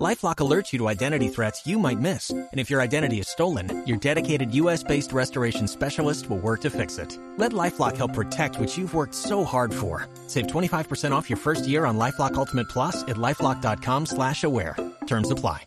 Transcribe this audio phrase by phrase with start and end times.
[0.00, 3.86] LifeLock alerts you to identity threats you might miss, and if your identity is stolen,
[3.86, 7.18] your dedicated U.S.-based restoration specialist will work to fix it.
[7.36, 10.08] Let LifeLock help protect what you've worked so hard for.
[10.26, 14.76] Save 25% off your first year on LifeLock Ultimate Plus at lifeLock.com/slash-aware.
[15.06, 15.66] Terms apply.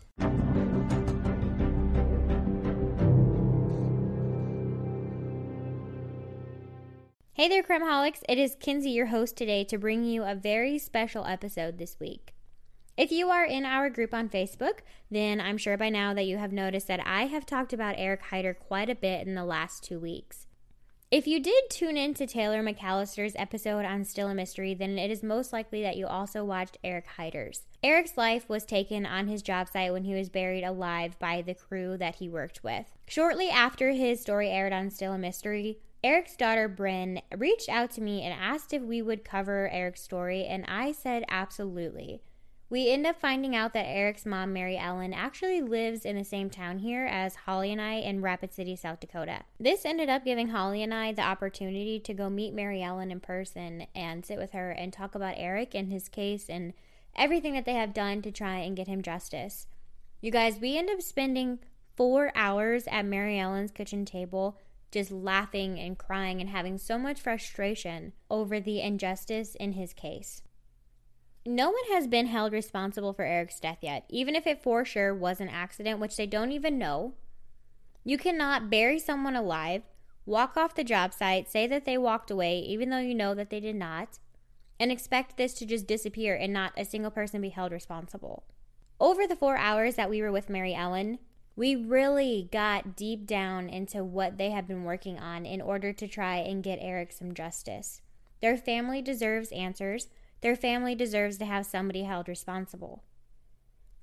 [7.34, 8.22] Hey there, Crimeaholics.
[8.28, 12.33] It is Kinsey, your host today, to bring you a very special episode this week.
[12.96, 14.78] If you are in our group on Facebook,
[15.10, 18.22] then I'm sure by now that you have noticed that I have talked about Eric
[18.30, 20.46] Haider quite a bit in the last two weeks.
[21.10, 25.10] If you did tune in to Taylor McAllister's episode on Still a Mystery, then it
[25.10, 27.62] is most likely that you also watched Eric Haider's.
[27.82, 31.54] Eric's life was taken on his job site when he was buried alive by the
[31.54, 32.86] crew that he worked with.
[33.08, 38.00] Shortly after his story aired on Still a Mystery, Eric's daughter Bryn reached out to
[38.00, 42.22] me and asked if we would cover Eric's story, and I said absolutely.
[42.70, 46.48] We end up finding out that Eric's mom, Mary Ellen, actually lives in the same
[46.48, 49.42] town here as Holly and I in Rapid City, South Dakota.
[49.60, 53.20] This ended up giving Holly and I the opportunity to go meet Mary Ellen in
[53.20, 56.72] person and sit with her and talk about Eric and his case and
[57.14, 59.66] everything that they have done to try and get him justice.
[60.20, 61.58] You guys, we end up spending
[61.96, 64.58] four hours at Mary Ellen's kitchen table
[64.90, 70.40] just laughing and crying and having so much frustration over the injustice in his case.
[71.46, 75.14] No one has been held responsible for Eric's death yet, even if it for sure
[75.14, 77.14] was an accident, which they don't even know.
[78.02, 79.82] You cannot bury someone alive,
[80.24, 83.50] walk off the job site, say that they walked away, even though you know that
[83.50, 84.18] they did not,
[84.80, 88.44] and expect this to just disappear and not a single person be held responsible.
[88.98, 91.18] Over the four hours that we were with Mary Ellen,
[91.56, 96.08] we really got deep down into what they have been working on in order to
[96.08, 98.00] try and get Eric some justice.
[98.40, 100.08] Their family deserves answers.
[100.44, 103.02] Their family deserves to have somebody held responsible.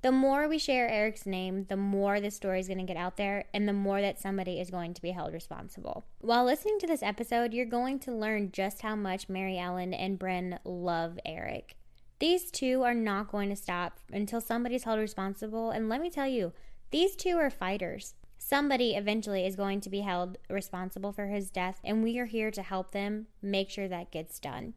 [0.02, 3.16] The more we share Eric's name, the more the story is going to get out
[3.16, 6.08] there and the more that somebody is going to be held responsible.
[6.18, 10.18] While listening to this episode, you're going to learn just how much Mary Ellen and
[10.18, 11.76] Bryn love Eric.
[12.18, 16.28] These two are not going to stop until somebody's held responsible, and let me tell
[16.28, 16.54] you,
[16.90, 18.16] these two are fighters.
[18.44, 22.50] Somebody eventually is going to be held responsible for his death, and we are here
[22.52, 24.74] to help them make sure that gets done.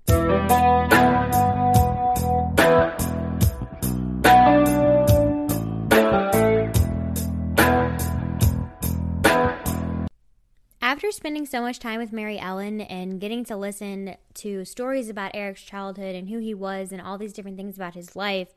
[10.82, 15.34] After spending so much time with Mary Ellen and getting to listen to stories about
[15.34, 18.50] Eric's childhood and who he was and all these different things about his life,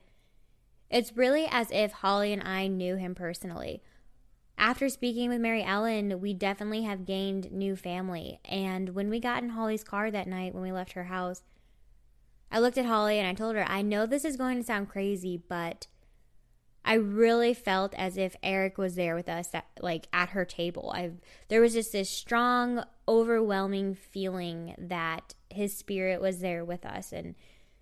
[0.92, 3.82] it's really as if Holly and I knew him personally
[4.58, 8.40] after speaking with Mary Ellen, we definitely have gained new family.
[8.46, 11.44] And when we got in Holly's car that night when we left her house,
[12.52, 14.90] I looked at Holly and I told her, I know this is going to sound
[14.90, 15.88] crazy, but
[16.84, 20.92] I really felt as if Eric was there with us, at, like at her table.
[20.96, 21.12] I
[21.50, 27.12] there was just this strong, overwhelming feeling that his spirit was there with us.
[27.12, 27.36] And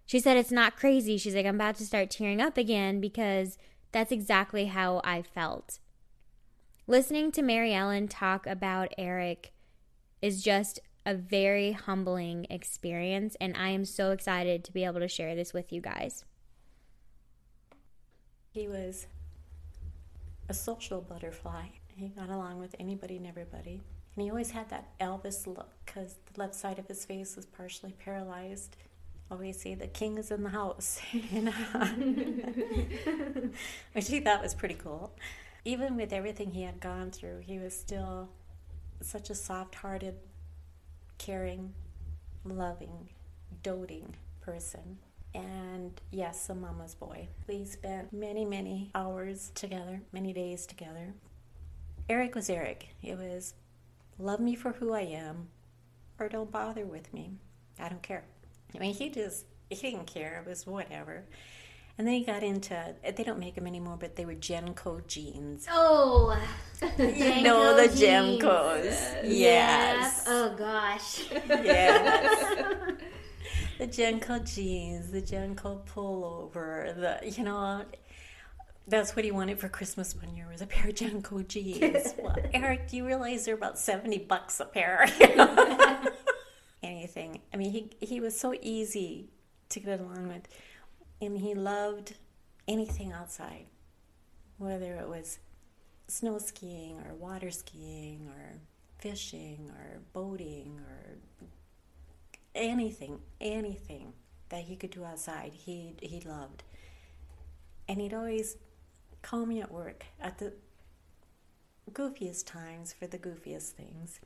[0.07, 1.17] she said, It's not crazy.
[1.17, 3.59] She's like, I'm about to start tearing up again because
[3.91, 5.79] that's exactly how I felt.
[6.87, 9.53] Listening to Mary Ellen talk about Eric
[10.21, 15.07] is just a very humbling experience, and I am so excited to be able to
[15.07, 16.25] share this with you guys.
[18.51, 19.07] He was
[20.47, 21.69] a social butterfly.
[21.95, 23.81] He got along with anybody and everybody.
[24.15, 27.47] And he always had that Elvis look because the left side of his face was
[27.47, 28.77] partially paralyzed.
[29.31, 31.51] Always say the king is in the house, you know,
[33.93, 35.11] which he thought was pretty cool
[35.65, 38.29] even with everything he had gone through, he was still
[39.01, 40.15] such a soft hearted,
[41.17, 41.73] caring,
[42.45, 43.09] loving,
[43.63, 44.99] doting person.
[45.33, 47.27] And yes, a mama's boy.
[47.47, 51.13] We spent many, many hours together, many days together.
[52.07, 52.89] Eric was Eric.
[53.01, 53.55] It was
[54.19, 55.47] love me for who I am
[56.19, 57.31] or don't bother with me.
[57.79, 58.23] I don't care.
[58.73, 60.41] I mean, he just, he didn't care.
[60.45, 61.25] It was whatever.
[61.97, 65.65] And then he got into they don't make them anymore, but they were JNCO jeans.
[65.71, 66.37] Oh,
[66.97, 66.97] you
[67.41, 69.23] know the JNCOs.
[69.23, 69.25] Yes.
[69.25, 70.25] yes.
[70.27, 71.23] Oh gosh.
[71.31, 72.91] yes.
[73.77, 77.85] the JNCO jeans, the JNCO pullover, the you know
[78.87, 82.13] that's what he wanted for Christmas one year was a pair of JNCO jeans.
[82.19, 85.05] well, Eric, do you realize they're about seventy bucks a pair?
[86.83, 87.41] Anything.
[87.53, 89.29] I mean, he he was so easy
[89.69, 90.47] to get along with
[91.25, 92.15] and he loved
[92.67, 93.65] anything outside.
[94.57, 95.39] whether it was
[96.07, 98.59] snow skiing or water skiing or
[98.99, 101.47] fishing or boating or
[102.53, 104.13] anything, anything
[104.49, 106.63] that he could do outside, he he loved.
[107.87, 108.57] And he'd always
[109.21, 110.53] call me at work at the
[111.91, 114.19] goofiest times for the goofiest things.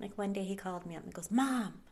[0.00, 1.82] Like one day he called me up and goes, Mom,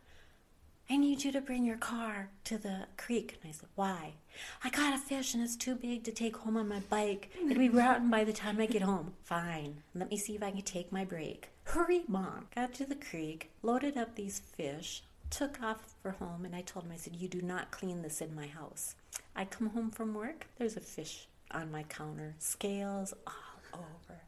[0.91, 3.39] I need you to bring your car to the creek.
[3.43, 4.15] And I said, Why?
[4.63, 7.31] I got a fish and it's too big to take home on my bike.
[7.43, 9.15] It'll be rotten by the time I get home.
[9.23, 9.83] Fine.
[9.95, 11.49] Let me see if I can take my break.
[11.65, 12.49] Hurry, Mom.
[12.55, 16.85] Got to the creek, loaded up these fish, took off for home, and I told
[16.85, 18.95] him, I said, You do not clean this in my house.
[19.35, 24.21] I come home from work, there's a fish on my counter, scales all over.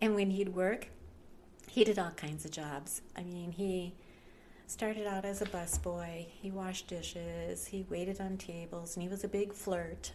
[0.00, 0.88] And when he'd work,
[1.68, 3.00] he did all kinds of jobs.
[3.16, 3.94] I mean, he
[4.72, 6.26] started out as a busboy.
[6.40, 7.66] He washed dishes.
[7.66, 10.12] He waited on tables, and he was a big flirt.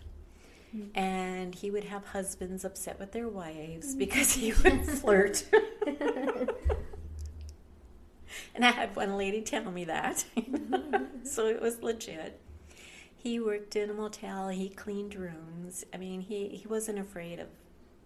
[0.75, 0.98] Mm-hmm.
[0.98, 5.45] And he would have husbands upset with their wives because he would flirt.
[8.56, 10.25] and I had one lady tell me that.
[11.24, 12.39] so it was legit.
[13.15, 14.50] He worked in a motel.
[14.50, 15.86] He cleaned rooms.
[15.94, 17.48] I mean, he, he wasn't afraid of,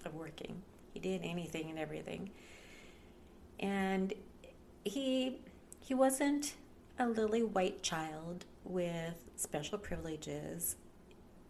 [0.04, 0.62] of working.
[0.94, 2.32] He did anything and everything.
[3.60, 4.14] And
[4.84, 5.38] he
[5.82, 6.54] he wasn't
[7.00, 10.76] a lily white child with special privileges.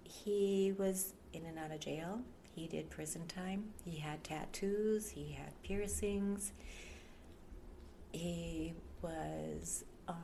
[0.03, 2.21] He was in and out of jail.
[2.55, 3.65] He did prison time.
[3.83, 5.09] He had tattoos.
[5.09, 6.53] He had piercings.
[8.13, 10.15] He was um,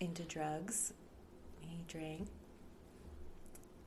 [0.00, 0.92] into drugs.
[1.60, 2.28] He drank.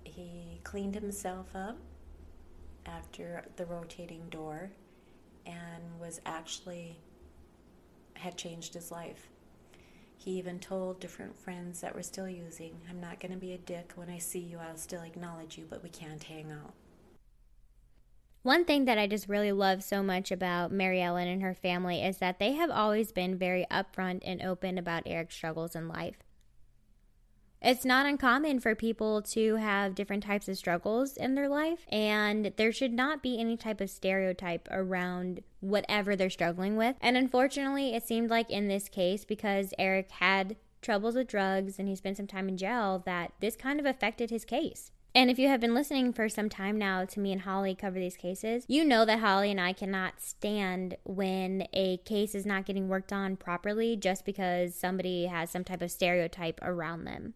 [0.04, 1.78] He cleaned himself up
[2.86, 4.72] after the rotating door
[5.46, 6.98] and was actually
[8.20, 9.30] had changed his life.
[10.18, 13.58] He even told different friends that were still using, I'm not going to be a
[13.58, 13.94] dick.
[13.96, 16.74] When I see you, I'll still acknowledge you, but we can't hang out.
[18.44, 22.02] One thing that I just really love so much about Mary Ellen and her family
[22.02, 26.18] is that they have always been very upfront and open about Eric's struggles in life.
[27.62, 32.54] It's not uncommon for people to have different types of struggles in their life, and
[32.56, 36.96] there should not be any type of stereotype around whatever they're struggling with.
[37.02, 41.88] And unfortunately, it seemed like in this case, because Eric had troubles with drugs and
[41.88, 44.92] he spent some time in jail, that this kind of affected his case.
[45.16, 47.98] And if you have been listening for some time now to me and Holly cover
[47.98, 52.66] these cases, you know that Holly and I cannot stand when a case is not
[52.68, 57.34] getting worked on properly just because somebody has some type of stereotype around them.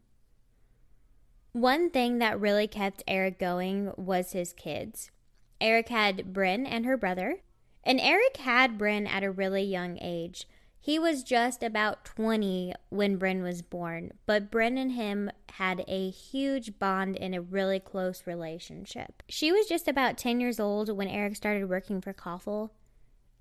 [1.53, 5.11] One thing that really kept Eric going was his kids.
[5.59, 7.41] Eric had Bryn and her brother,
[7.83, 10.47] and Eric had Bryn at a really young age.
[10.79, 16.09] He was just about 20 when Bryn was born, but Bryn and him had a
[16.09, 19.21] huge bond and a really close relationship.
[19.27, 22.69] She was just about 10 years old when Eric started working for Koffel.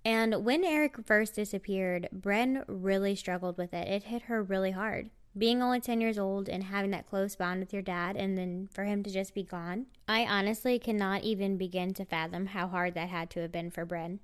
[0.05, 3.87] And when Eric first disappeared, Bryn really struggled with it.
[3.87, 7.61] It hit her really hard being only 10 years old and having that close bond
[7.61, 11.57] with your dad and then for him to just be gone, I honestly cannot even
[11.57, 14.21] begin to fathom how hard that had to have been for Bryn.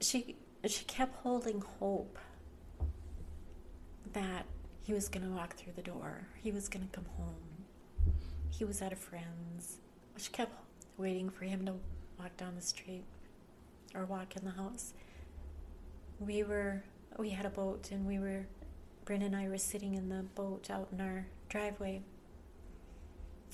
[0.00, 0.36] She
[0.66, 2.18] she kept holding hope
[4.12, 4.46] that
[4.82, 6.26] he was going to walk through the door.
[6.42, 7.64] He was going to come home.
[8.48, 9.78] He was at a friend's.
[10.16, 10.52] She kept
[10.96, 11.74] waiting for him to
[12.18, 13.04] walk down the street
[13.94, 14.94] or walk in the house.
[16.18, 16.84] We were
[17.18, 18.46] we had a boat and we were
[19.08, 22.02] Bryn and I were sitting in the boat out in our driveway.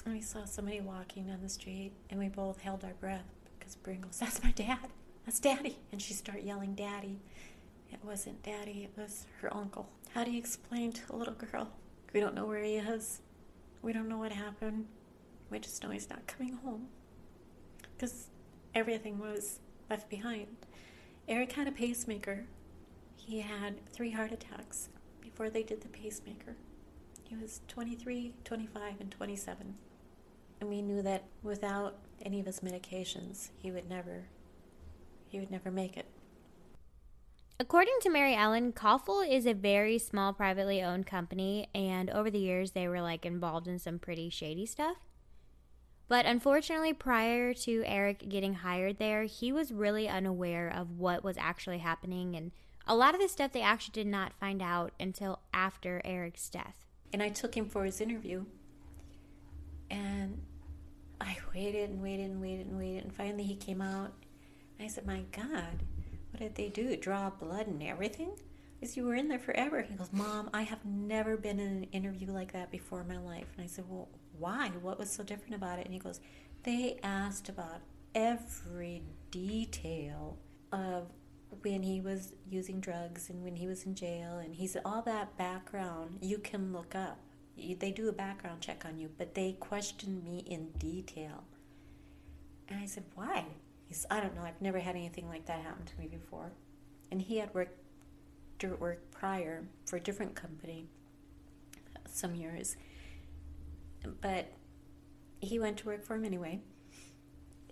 [0.05, 3.23] And we saw somebody walking down the street, and we both held our breath
[3.57, 4.89] because Bryn goes, That's my dad.
[5.25, 5.79] That's daddy.
[5.93, 7.21] And she started yelling, Daddy.
[7.93, 9.89] It wasn't daddy, it was her uncle.
[10.13, 11.71] How do you explain to a little girl?
[12.13, 13.21] We don't know where he is.
[13.81, 14.87] We don't know what happened.
[15.51, 16.89] We just know he's not coming home.
[17.97, 18.27] Because
[18.75, 20.49] everything was left behind.
[21.29, 22.47] Eric had a pacemaker.
[23.15, 24.89] He had three heart attacks
[25.25, 26.55] before they did the pacemaker.
[27.25, 29.75] He was 23, 25, and 27.
[30.61, 34.27] And we knew that without any of his medications, he would never
[35.29, 36.07] he would never make it.
[37.59, 42.39] According to Mary Ellen, Koffel is a very small privately owned company, and over the
[42.39, 44.99] years they were like involved in some pretty shady stuff.
[46.07, 51.37] But unfortunately, prior to Eric getting hired there, he was really unaware of what was
[51.39, 52.53] actually happening and
[52.87, 56.85] a lot of this stuff they actually did not find out until after Eric's death.
[57.13, 58.45] And I took him for his interview.
[59.91, 60.43] And
[61.21, 63.05] I waited and waited and waited and waited.
[63.05, 64.13] And finally he came out.
[64.81, 65.85] I said, My God,
[66.31, 66.97] what did they do?
[66.97, 68.33] Draw blood and everything?
[68.79, 69.83] Because you were in there forever.
[69.83, 73.19] He goes, Mom, I have never been in an interview like that before in my
[73.19, 73.47] life.
[73.57, 74.71] And I said, Well, why?
[74.83, 75.85] What was so different about it?
[75.85, 76.21] And he goes,
[76.65, 77.81] They asked about
[78.15, 80.39] every detail
[80.73, 81.09] of
[81.63, 84.39] when he was using drugs and when he was in jail.
[84.39, 87.19] And he said, all that background you can look up.
[87.57, 91.45] They do a background check on you, but they questioned me in detail.
[92.69, 93.45] And I said, why?
[93.87, 94.43] He said, I don't know.
[94.43, 96.53] I've never had anything like that happen to me before.
[97.11, 97.79] And he had worked
[98.59, 100.87] dirt work prior for a different company
[102.09, 102.77] some years.
[104.21, 104.51] But
[105.41, 106.61] he went to work for him anyway.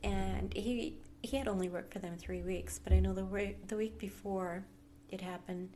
[0.02, 3.66] And he he had only worked for them three weeks, but I know the week,
[3.68, 4.64] the week before
[5.08, 5.70] it happened,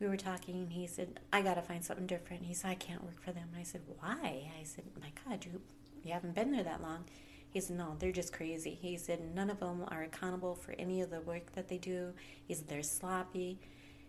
[0.00, 2.74] we were talking, and he said, "I got to find something different." He said, "I
[2.74, 5.60] can't work for them." And I said, "Why?" I said, "My God, you
[6.02, 7.04] you haven't been there that long."
[7.50, 11.00] He said, "No, they're just crazy." He said, "None of them are accountable for any
[11.00, 12.14] of the work that they do."
[12.46, 13.60] He said, "They're sloppy."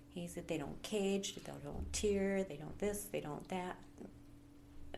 [0.10, 3.78] He said, "They don't cage, they don't tear, they don't this, they don't that."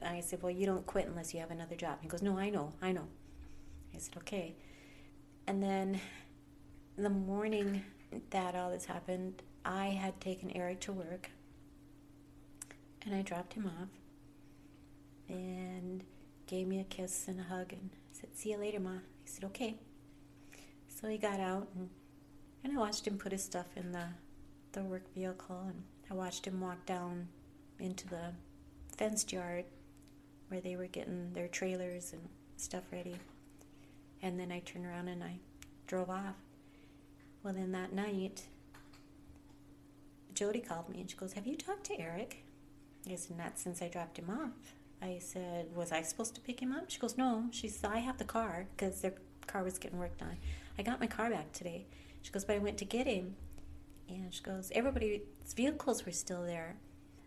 [0.03, 1.99] I said, Well, you don't quit unless you have another job.
[2.01, 3.07] He goes, No, I know, I know.
[3.93, 4.55] I said, Okay.
[5.47, 5.99] And then
[6.97, 7.83] the morning
[8.31, 11.29] that all this happened, I had taken Eric to work
[13.05, 13.89] and I dropped him off
[15.29, 16.03] and
[16.47, 18.93] gave me a kiss and a hug and said, See you later, Ma.
[19.23, 19.75] He said, Okay.
[20.87, 21.89] So he got out and,
[22.63, 24.05] and I watched him put his stuff in the,
[24.71, 27.27] the work vehicle and I watched him walk down
[27.79, 28.31] into the
[28.97, 29.65] fenced yard
[30.47, 32.21] where they were getting their trailers and
[32.57, 33.17] stuff ready.
[34.21, 35.39] And then I turned around and I
[35.87, 36.35] drove off.
[37.43, 38.43] Well, then that night,
[40.33, 42.43] Jody called me and she goes, Have you talked to Eric?
[43.09, 44.73] I said, Not since I dropped him off.
[45.01, 46.89] I said, Was I supposed to pick him up?
[46.89, 47.45] She goes, No.
[47.51, 49.13] She said, I have the car because their
[49.47, 50.37] car was getting worked on.
[50.77, 51.85] I got my car back today.
[52.21, 53.35] She goes, But I went to get him.
[54.09, 55.21] And she goes, Everybody's
[55.55, 56.77] vehicles were still there.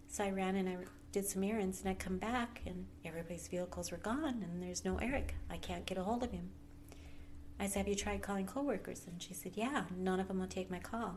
[0.08, 0.76] So I ran and I
[1.12, 4.96] did some errands and I come back and everybody's vehicles were gone and there's no
[4.98, 5.34] Eric.
[5.50, 6.50] I can't get a hold of him.
[7.60, 9.02] I said, Have you tried calling coworkers?
[9.06, 11.16] And she said, Yeah, none of them will take my call.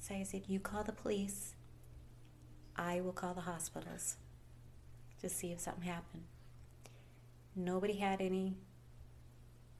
[0.00, 1.54] So I said, You call the police.
[2.76, 4.16] I will call the hospitals
[5.20, 6.24] to see if something happened.
[7.54, 8.56] Nobody had any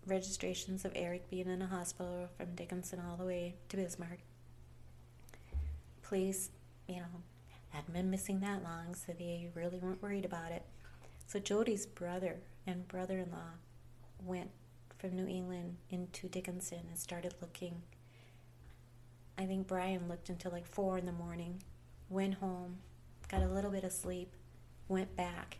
[0.06, 4.20] registrations of Eric being in a hospital from Dickinson all the way to Bismarck.
[6.02, 6.50] Police,
[6.88, 7.22] you know,
[7.70, 10.62] hadn't been missing that long, so they really weren't worried about it.
[11.26, 12.36] So Jody's brother
[12.66, 13.58] and brother in law
[14.24, 14.50] went
[14.98, 17.82] from New England into Dickinson and started looking.
[19.38, 21.62] I think Brian looked until like four in the morning,
[22.08, 22.78] went home,
[23.28, 24.32] got a little bit of sleep,
[24.88, 25.58] went back,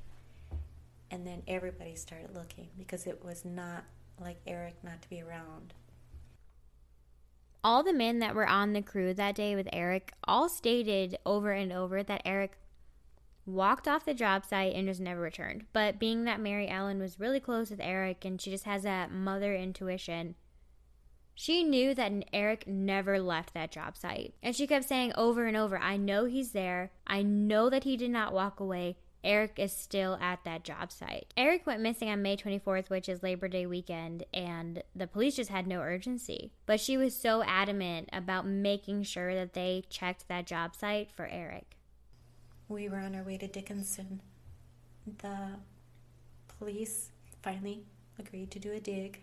[1.10, 3.84] and then everybody started looking because it was not
[4.18, 5.74] like Eric not to be around
[7.66, 11.50] all the men that were on the crew that day with Eric all stated over
[11.50, 12.56] and over that Eric
[13.46, 15.64] walked off the job site and just never returned.
[15.72, 19.12] But being that Mary Ellen was really close with Eric and she just has that
[19.12, 20.34] mother intuition,
[21.34, 24.34] she knew that Eric never left that job site.
[24.42, 26.92] And she kept saying over and over, I know he's there.
[27.06, 28.96] I know that he did not walk away.
[29.22, 31.34] Eric is still at that job site.
[31.36, 35.50] Eric went missing on May 24th, which is Labor Day weekend, and the police just
[35.50, 36.52] had no urgency.
[36.64, 41.26] But she was so adamant about making sure that they checked that job site for
[41.26, 41.75] Eric.
[42.68, 44.20] We were on our way to Dickinson.
[45.18, 45.50] The
[46.58, 47.10] police
[47.42, 47.84] finally
[48.18, 49.20] agreed to do a dig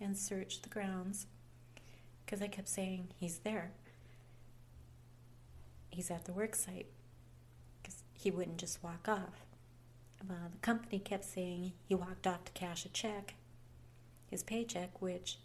[0.00, 1.26] and search the grounds
[2.24, 3.72] because I kept saying, He's there.
[5.90, 6.86] He's at the work site
[7.82, 9.44] because he wouldn't just walk off.
[10.28, 13.34] Well, the company kept saying he walked off to cash a check,
[14.30, 15.38] his paycheck, which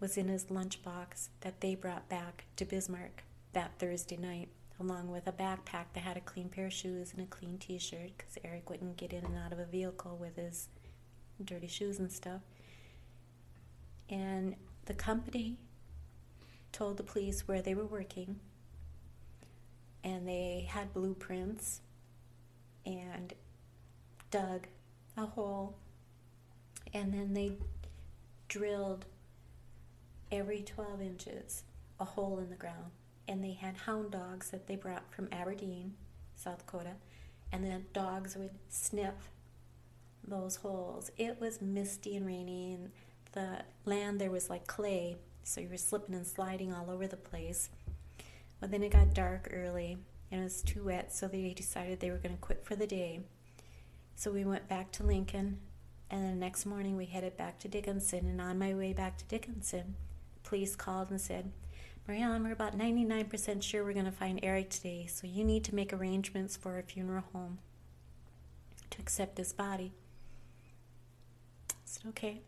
[0.00, 4.48] was in his lunchbox that they brought back to Bismarck that Thursday night,
[4.80, 7.78] along with a backpack that had a clean pair of shoes and a clean t
[7.78, 10.68] shirt because Eric wouldn't get in and out of a vehicle with his
[11.44, 12.40] dirty shoes and stuff.
[14.08, 15.56] And the company
[16.72, 18.40] told the police where they were working,
[20.04, 21.80] and they had blueprints
[22.84, 23.32] and
[24.30, 24.66] dug
[25.16, 25.76] a hole
[26.94, 27.56] and then they
[28.48, 29.04] drilled
[30.30, 31.64] every 12 inches
[32.00, 32.90] a hole in the ground.
[33.28, 35.94] And they had hound dogs that they brought from Aberdeen,
[36.34, 36.94] South Dakota,
[37.52, 39.30] and the dogs would sniff
[40.26, 41.10] those holes.
[41.16, 42.90] It was misty and rainy, and
[43.32, 47.16] the land there was like clay, so you were slipping and sliding all over the
[47.16, 47.70] place.
[48.60, 49.98] But then it got dark early,
[50.30, 52.86] and it was too wet, so they decided they were going to quit for the
[52.86, 53.20] day.
[54.14, 55.58] So we went back to Lincoln,
[56.10, 58.26] and the next morning we headed back to Dickinson.
[58.26, 59.96] And on my way back to Dickinson,
[60.44, 61.50] police called and said,
[62.08, 65.74] Marianne, we're about 99% sure we're going to find Eric today, so you need to
[65.74, 67.58] make arrangements for a funeral home
[68.90, 69.92] to accept his body.
[71.70, 72.40] I said, okay.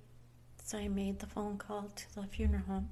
[0.65, 2.89] So I made the phone call to the funeral home,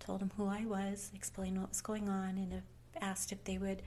[0.00, 2.62] told them who I was, explained what was going on, and
[3.00, 3.82] asked if they would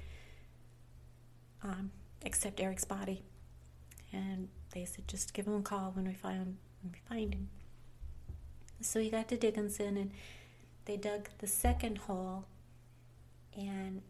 [1.64, 1.92] um,
[2.26, 3.24] accept Eric's body.
[4.14, 7.50] And they said just give him a call when we find when we find him.
[8.82, 10.12] So we got to Dickinson and
[10.90, 12.46] they dug the second hole
[13.56, 14.02] and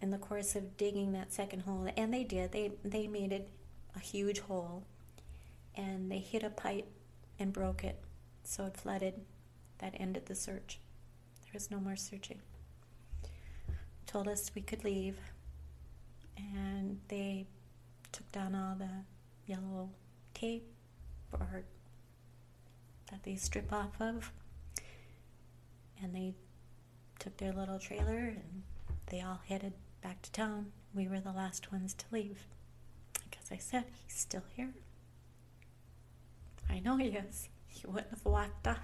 [0.00, 3.48] in the course of digging that second hole and they did they they made it
[3.94, 4.82] a huge hole
[5.76, 6.88] and they hit a pipe
[7.38, 8.02] and broke it
[8.42, 9.14] so it flooded
[9.78, 10.78] that ended the search.
[11.42, 12.40] There was no more searching.
[14.06, 15.18] Told us we could leave
[16.36, 17.46] and they
[18.10, 19.04] took down all the
[19.46, 19.90] yellow
[20.34, 20.66] tape
[21.32, 21.62] or
[23.10, 24.32] that they strip off of
[26.02, 26.34] and they
[27.18, 28.62] took their little trailer and
[29.06, 30.72] they all headed back to town.
[30.94, 32.46] We were the last ones to leave.
[33.30, 34.74] Because I said, he's still here.
[36.68, 37.48] I know he is.
[37.66, 38.78] He wouldn't have walked off.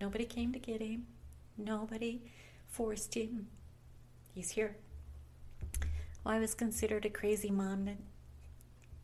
[0.00, 1.06] Nobody came to get him.
[1.56, 2.22] Nobody
[2.68, 3.48] forced him.
[4.34, 4.76] He's here.
[6.24, 7.98] Well, I was considered a crazy mom that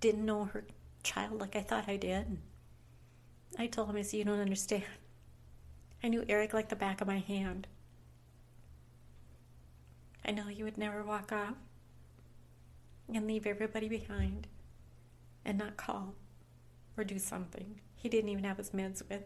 [0.00, 0.64] didn't know her
[1.02, 2.38] child like I thought I did.
[3.58, 4.84] I told him, I said, You don't understand.
[6.04, 7.66] I knew Eric like the back of my hand.
[10.22, 11.54] I know he would never walk off
[13.12, 14.46] and leave everybody behind
[15.46, 16.14] and not call
[16.98, 17.80] or do something.
[17.96, 19.22] He didn't even have his meds with.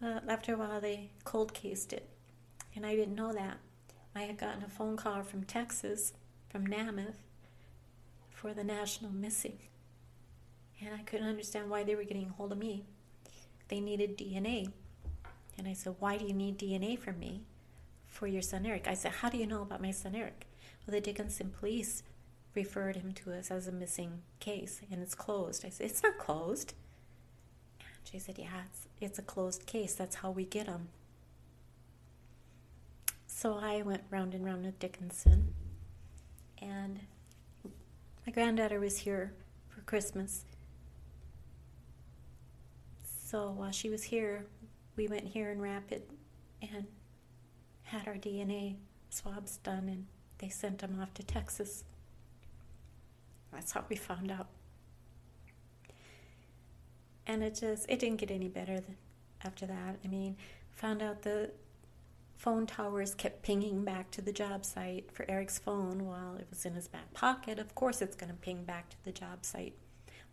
[0.00, 2.08] Uh, after a while, they cold cased it,
[2.76, 3.58] and I didn't know that.
[4.14, 6.12] I had gotten a phone call from Texas,
[6.48, 7.16] from NamUs,
[8.30, 9.58] for the national missing,
[10.80, 12.84] and I couldn't understand why they were getting hold of me.
[13.68, 14.70] They needed DNA,
[15.58, 17.42] and I said, "Why do you need DNA from me?"
[18.16, 18.88] for your son Eric.
[18.88, 20.46] I said, How do you know about my son Eric?
[20.86, 22.02] Well, the Dickinson police
[22.54, 25.64] referred him to us as a missing case and it's closed.
[25.64, 26.72] I said, It's not closed.
[27.80, 29.94] And she said, Yeah, it's, it's a closed case.
[29.94, 30.88] That's how we get them.
[33.26, 35.54] So I went round and round with Dickinson
[36.58, 37.00] and
[38.26, 39.34] my granddaughter was here
[39.68, 40.44] for Christmas.
[43.26, 44.46] So while she was here,
[44.94, 46.02] we went here in Rapid
[46.62, 46.86] and
[47.82, 48.76] had our DNA
[49.10, 50.06] swabs done and
[50.38, 51.82] they sent them off to Texas.
[53.52, 54.46] That's how we found out.
[57.26, 58.96] And it just it didn't get any better than,
[59.44, 59.96] after that.
[60.04, 60.36] I mean,
[60.70, 61.50] found out the
[62.36, 66.64] phone towers kept pinging back to the job site for Eric's phone while it was
[66.64, 67.58] in his back pocket.
[67.58, 69.74] Of course, it's going to ping back to the job site.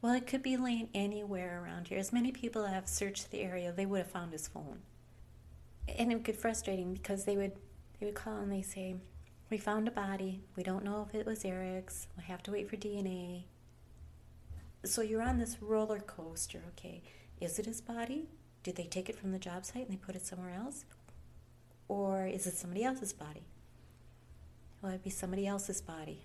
[0.03, 1.97] Well, it could be laying anywhere around here.
[1.97, 4.81] As many people have searched the area, they would have found his phone
[5.87, 7.53] and it would get frustrating because they would
[7.99, 8.95] they would call and they say,
[9.49, 10.41] "We found a body.
[10.55, 12.07] We don't know if it was Eric's.
[12.17, 13.45] We have to wait for DNA."
[14.85, 16.63] So you're on this roller coaster.
[16.69, 17.01] Okay,
[17.39, 18.27] is it his body?
[18.63, 20.85] Did they take it from the job site and they put it somewhere else,
[21.87, 23.43] or is it somebody else's body?
[24.81, 26.23] Well, it'd be somebody else's body.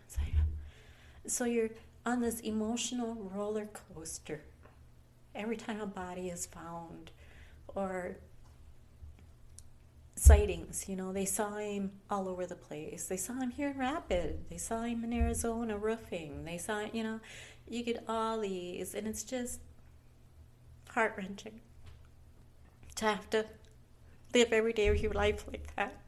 [1.27, 1.71] So you're
[2.09, 4.41] on this emotional roller coaster
[5.35, 7.11] every time a body is found,
[7.69, 8.17] or
[10.17, 10.89] sightings.
[10.89, 13.07] You know, they saw him all over the place.
[13.07, 14.49] They saw him here in Rapid.
[14.49, 16.45] They saw him in Arizona roofing.
[16.45, 17.21] They saw, you know,
[17.69, 19.61] you get all these, and it's just
[20.89, 21.61] heart wrenching
[22.97, 23.45] to have to
[24.35, 26.01] live every day of your life like that.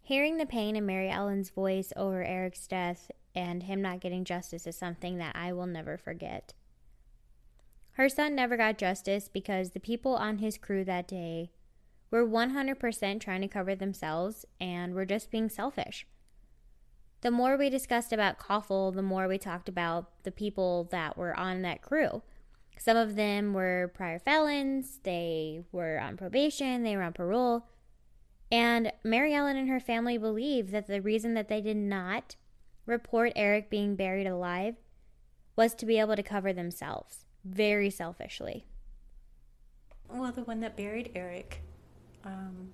[0.00, 4.66] Hearing the pain in Mary Ellen's voice over Eric's death and him not getting justice
[4.66, 6.54] is something that I will never forget.
[7.92, 11.50] Her son never got justice because the people on his crew that day
[12.10, 16.06] were 100% trying to cover themselves and were just being selfish.
[17.20, 21.36] The more we discussed about Koffel, the more we talked about the people that were
[21.38, 22.22] on that crew.
[22.76, 27.66] Some of them were prior felons, they were on probation, they were on parole.
[28.50, 32.36] And Mary Ellen and her family believe that the reason that they did not
[32.88, 34.74] report Eric being buried alive
[35.54, 38.64] was to be able to cover themselves, very selfishly.
[40.08, 41.60] Well, the one that buried Eric
[42.24, 42.70] um,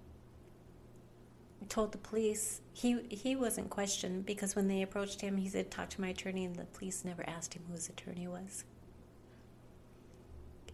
[1.68, 5.90] told the police he he wasn't questioned because when they approached him, he said, "Talk
[5.90, 8.64] to my attorney," and the police never asked him who his attorney was.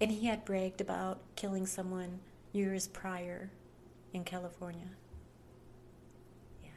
[0.00, 2.20] And he had bragged about killing someone
[2.53, 3.50] years prior
[4.12, 4.88] in California.
[6.62, 6.70] Yeah,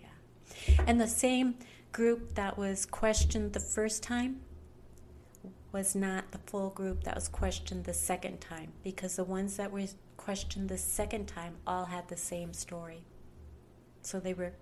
[0.00, 0.51] yeah.
[0.86, 1.56] And the same
[1.92, 4.40] group that was questioned the first time
[5.72, 9.72] was not the full group that was questioned the second time because the ones that
[9.72, 13.04] were questioned the second time all had the same story.
[14.02, 14.52] So they were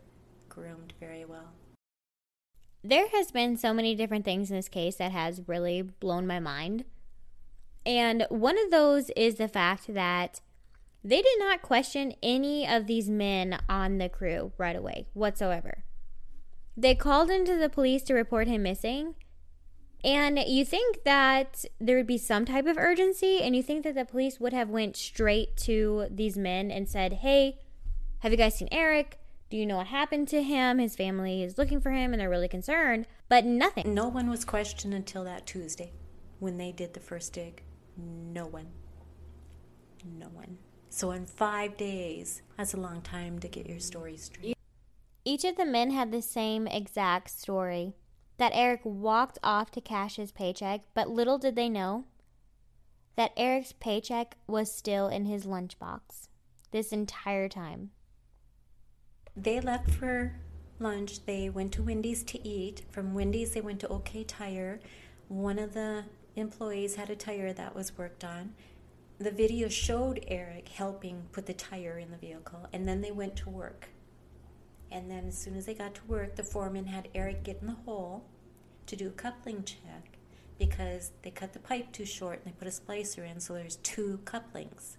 [0.49, 1.53] groomed very well.
[2.83, 6.41] There has been so many different things in this case that has really blown my
[6.41, 6.85] mind.
[7.85, 10.41] And one of those is the fact that
[11.03, 15.85] they did not question any of these men on the crew right away whatsoever.
[16.77, 19.15] They called into the police to report him missing.
[20.03, 23.95] And you think that there would be some type of urgency and you think that
[23.95, 27.59] the police would have went straight to these men and said, "Hey,
[28.21, 29.19] have you guys seen Eric?
[29.51, 30.79] Do you know what happened to him?
[30.79, 33.93] His family is looking for him and they're really concerned." But nothing.
[33.93, 35.93] No one was questioned until that Tuesday
[36.39, 37.63] when they did the first dig.
[37.99, 38.69] No one.
[40.19, 40.57] No one.
[40.89, 44.57] So in 5 days, that's a long time to get your story straight.
[45.31, 47.95] Each of the men had the same exact story
[48.39, 52.03] that Eric walked off to cash his paycheck, but little did they know
[53.15, 56.27] that Eric's paycheck was still in his lunchbox
[56.73, 57.91] this entire time.
[59.37, 60.35] They left for
[60.81, 61.25] lunch.
[61.25, 62.83] They went to Wendy's to eat.
[62.91, 64.81] From Wendy's, they went to OK Tire.
[65.29, 68.55] One of the employees had a tire that was worked on.
[69.21, 73.37] The video showed Eric helping put the tire in the vehicle, and then they went
[73.37, 73.91] to work.
[74.93, 77.69] And then, as soon as they got to work, the foreman had Eric get in
[77.69, 78.25] the hole
[78.87, 80.19] to do a coupling check
[80.59, 83.77] because they cut the pipe too short and they put a splicer in, so there's
[83.77, 84.99] two couplings.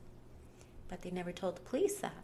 [0.87, 2.23] But they never told the police that.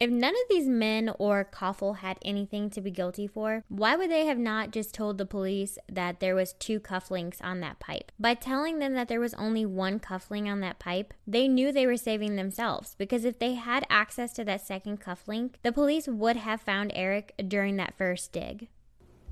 [0.00, 4.12] If none of these men or Koffel had anything to be guilty for, why would
[4.12, 8.12] they have not just told the police that there was two couplings on that pipe?
[8.16, 11.86] By telling them that there was only one coupling on that pipe, they knew they
[11.86, 16.36] were saving themselves because if they had access to that second coupling, the police would
[16.36, 18.68] have found Eric during that first dig.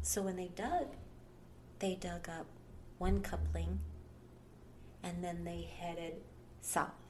[0.02, 0.88] So when they dug,
[1.79, 2.46] they dug up
[2.98, 3.79] one coupling
[5.00, 6.14] and then they headed
[6.61, 7.06] south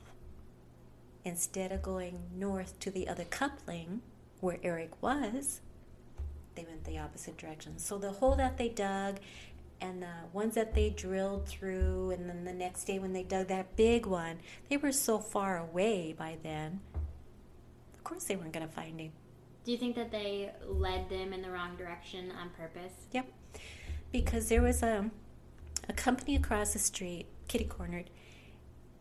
[1.27, 4.01] instead of going north to the other coupling
[4.41, 5.61] where Eric was,
[6.55, 7.79] they went the opposite direction.
[7.79, 9.19] So the hole that they dug
[9.81, 13.49] and the ones that they drilled through, and then the next day when they dug
[13.49, 14.39] that big one,
[14.71, 16.81] they were so far away by then.
[17.95, 19.11] Of course, they weren't going to find him.
[19.65, 22.93] Do you think that they led them in the wrong direction on purpose?
[23.11, 23.27] Yep.
[24.13, 25.11] Because there was a,
[25.89, 28.11] a company across the street, kitty cornered,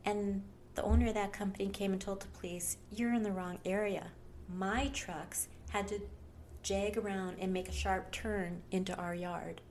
[0.04, 0.42] and
[0.76, 4.12] the owner of that company came and told the police, You're in the wrong area.
[4.48, 6.02] My trucks had to
[6.62, 9.62] jag around and make a sharp turn into our yard.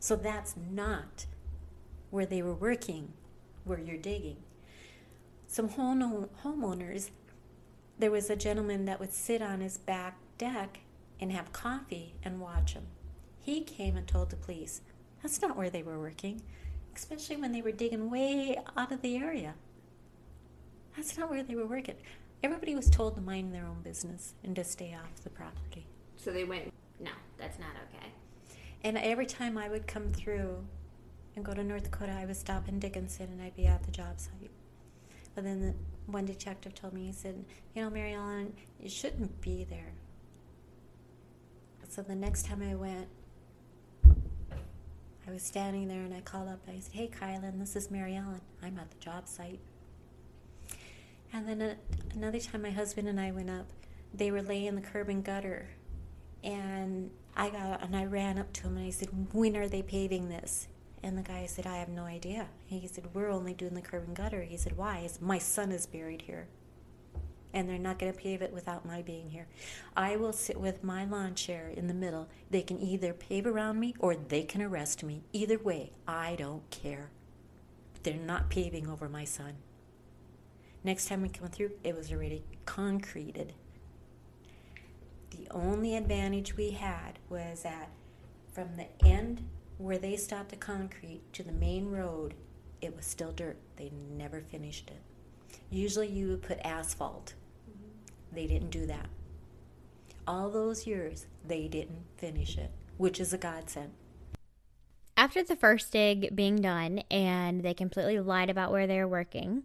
[0.00, 1.26] So that's not
[2.10, 3.14] where they were working,
[3.64, 4.36] where you're digging.
[5.46, 7.10] Some home homeowners,
[7.98, 10.80] there was a gentleman that would sit on his back deck
[11.20, 12.86] and have coffee and watch them.
[13.40, 14.82] He came and told the police,
[15.22, 16.42] That's not where they were working,
[16.94, 19.54] especially when they were digging way out of the area.
[20.96, 21.96] That's not where they were working.
[22.42, 25.86] Everybody was told to mind their own business and to stay off the property.
[26.16, 28.12] So they went, no, that's not okay.
[28.82, 30.64] And every time I would come through
[31.36, 33.90] and go to North Dakota, I would stop in Dickinson and I'd be at the
[33.90, 34.50] job site.
[35.34, 35.74] But then the
[36.06, 39.92] one detective told me, he said, You know, Mary Ellen, you shouldn't be there.
[41.88, 43.08] So the next time I went,
[45.26, 46.60] I was standing there and I called up.
[46.66, 48.40] And I said, Hey, Kylan, this is Mary Ellen.
[48.62, 49.60] I'm at the job site.
[51.34, 51.76] And then a,
[52.14, 53.66] another time, my husband and I went up.
[54.14, 55.68] They were laying the curb and gutter,
[56.44, 59.82] and I got and I ran up to him and I said, "When are they
[59.82, 60.68] paving this?"
[61.02, 64.04] And the guy said, "I have no idea." He said, "We're only doing the curb
[64.06, 66.46] and gutter." He said, "Why?" He Said, "My son is buried here."
[67.52, 69.46] and they're not going to pave it without my being here.
[69.96, 72.28] I will sit with my lawn chair in the middle.
[72.50, 75.22] They can either pave around me or they can arrest me.
[75.32, 77.10] Either way, I don't care.
[78.02, 79.58] They're not paving over my son.
[80.84, 83.54] Next time we come through, it was already concreted.
[85.30, 87.88] The only advantage we had was that
[88.52, 89.42] from the end
[89.78, 92.34] where they stopped the concrete to the main road,
[92.82, 93.56] it was still dirt.
[93.76, 95.00] They never finished it.
[95.70, 97.32] Usually you would put asphalt.
[97.68, 98.34] Mm-hmm.
[98.36, 99.08] They didn't do that.
[100.26, 103.92] All those years, they didn't finish it, which is a godsend.
[105.16, 109.62] After the first dig being done and they completely lied about where they were working,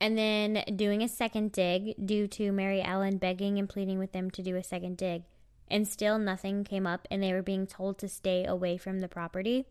[0.00, 4.30] and then doing a second dig due to Mary Ellen begging and pleading with them
[4.32, 5.24] to do a second dig.
[5.68, 9.08] And still nothing came up, and they were being told to stay away from the
[9.08, 9.66] property.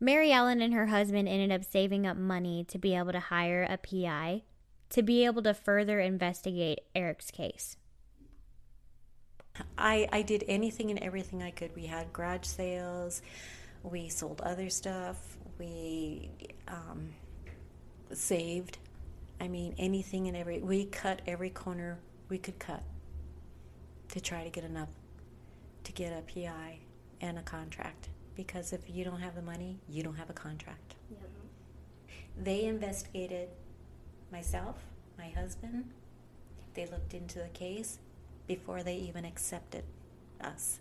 [0.00, 3.62] Mary Ellen and her husband ended up saving up money to be able to hire
[3.68, 4.42] a PI
[4.90, 7.76] to be able to further investigate Eric's case.
[9.76, 11.74] I, I did anything and everything I could.
[11.74, 13.20] We had garage sales,
[13.82, 16.30] we sold other stuff, we
[16.68, 17.10] um,
[18.12, 18.78] saved.
[19.40, 20.60] I mean, anything and every.
[20.60, 22.82] We cut every corner we could cut
[24.08, 24.88] to try to get enough
[25.84, 26.78] to get a PI
[27.20, 28.08] and a contract.
[28.34, 30.94] Because if you don't have the money, you don't have a contract.
[31.10, 31.30] Yep.
[32.42, 33.48] They investigated
[34.32, 34.76] myself,
[35.16, 35.84] my husband.
[36.74, 37.98] They looked into the case
[38.46, 39.84] before they even accepted
[40.40, 40.80] us.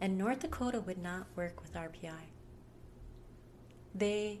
[0.00, 2.30] And North Dakota would not work with RPI.
[3.94, 4.40] They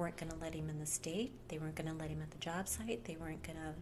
[0.00, 1.32] weren't going to let him in the state.
[1.48, 3.04] They weren't going to let him at the job site.
[3.04, 3.74] They weren't going to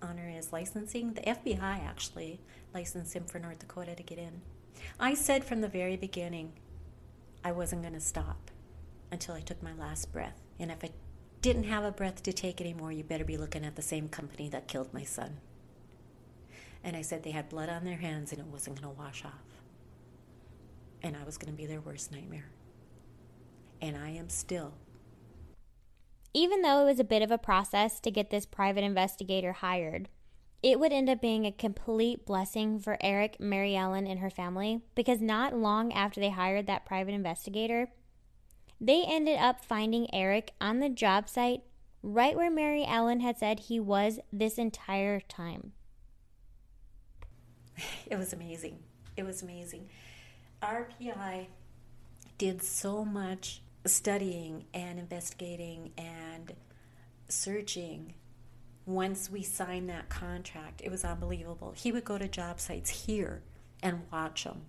[0.00, 1.14] honor his licensing.
[1.14, 2.40] The FBI actually
[2.72, 4.40] licensed him for North Dakota to get in.
[5.00, 6.52] I said from the very beginning
[7.44, 8.50] I wasn't going to stop
[9.10, 10.40] until I took my last breath.
[10.60, 10.90] And if I
[11.42, 14.48] didn't have a breath to take anymore, you better be looking at the same company
[14.50, 15.38] that killed my son.
[16.84, 19.24] And I said they had blood on their hands and it wasn't going to wash
[19.24, 19.32] off.
[21.02, 22.46] And I was going to be their worst nightmare.
[23.80, 24.74] And I am still.
[26.34, 30.08] Even though it was a bit of a process to get this private investigator hired,
[30.62, 34.82] it would end up being a complete blessing for Eric, Mary Ellen, and her family
[34.94, 37.90] because not long after they hired that private investigator,
[38.80, 41.62] they ended up finding Eric on the job site
[42.02, 45.72] right where Mary Ellen had said he was this entire time.
[48.10, 48.78] It was amazing.
[49.16, 49.88] It was amazing.
[50.62, 51.46] RPI
[52.36, 53.60] did so much
[53.92, 56.52] studying and investigating and
[57.28, 58.14] searching
[58.86, 60.80] once we signed that contract.
[60.82, 61.74] It was unbelievable.
[61.76, 63.42] He would go to job sites here
[63.82, 64.62] and watch them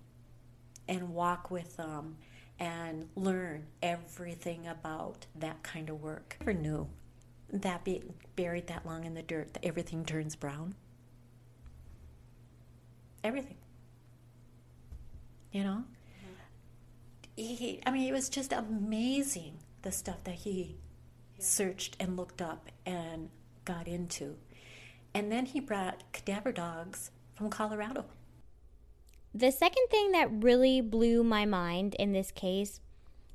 [0.86, 2.16] and walk with them
[2.58, 6.36] and learn everything about that kind of work.
[6.40, 6.88] I Never knew
[7.52, 10.74] that being buried that long in the dirt, that everything turns brown.
[13.24, 13.56] Everything.
[15.52, 15.84] You know?
[17.40, 20.76] He, I mean, it was just amazing the stuff that he
[21.38, 23.30] searched and looked up and
[23.64, 24.36] got into.
[25.14, 28.04] And then he brought cadaver dogs from Colorado.
[29.34, 32.80] The second thing that really blew my mind in this case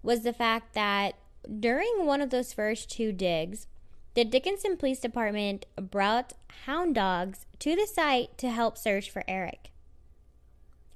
[0.04, 1.16] was the fact that
[1.60, 3.68] during one of those first two digs,
[4.14, 6.34] the Dickinson Police Department brought
[6.66, 9.72] hound dogs to the site to help search for Eric.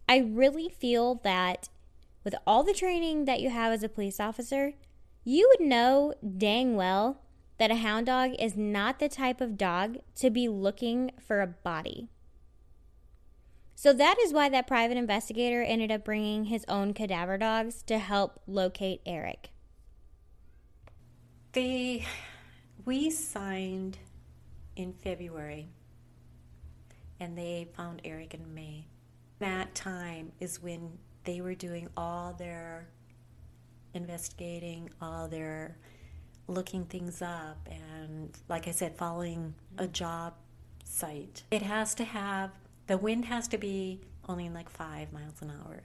[0.07, 1.69] I really feel that
[2.23, 4.73] with all the training that you have as a police officer,
[5.23, 7.21] you would know dang well
[7.57, 11.47] that a hound dog is not the type of dog to be looking for a
[11.47, 12.09] body.
[13.75, 17.97] So that is why that private investigator ended up bringing his own cadaver dogs to
[17.97, 19.51] help locate Eric.
[21.53, 22.05] They,
[22.85, 23.97] we signed
[24.75, 25.69] in February,
[27.19, 28.87] and they found Eric in May.
[29.39, 30.97] That time is when
[31.29, 32.87] they were doing all their
[33.93, 35.77] investigating, all their
[36.47, 39.91] looking things up, and like I said, following a mm-hmm.
[39.91, 40.33] job
[40.83, 41.43] site.
[41.51, 42.49] It has to have
[42.87, 45.83] the wind has to be only like five miles an hour.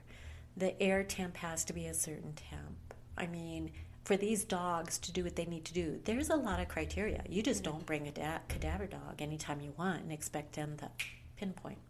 [0.56, 2.94] The air temp has to be a certain temp.
[3.18, 3.70] I mean,
[4.04, 7.22] for these dogs to do what they need to do, there's a lot of criteria.
[7.28, 7.72] You just mm-hmm.
[7.72, 10.88] don't bring a da- cadaver dog anytime you want and expect them to
[11.36, 11.80] pinpoint.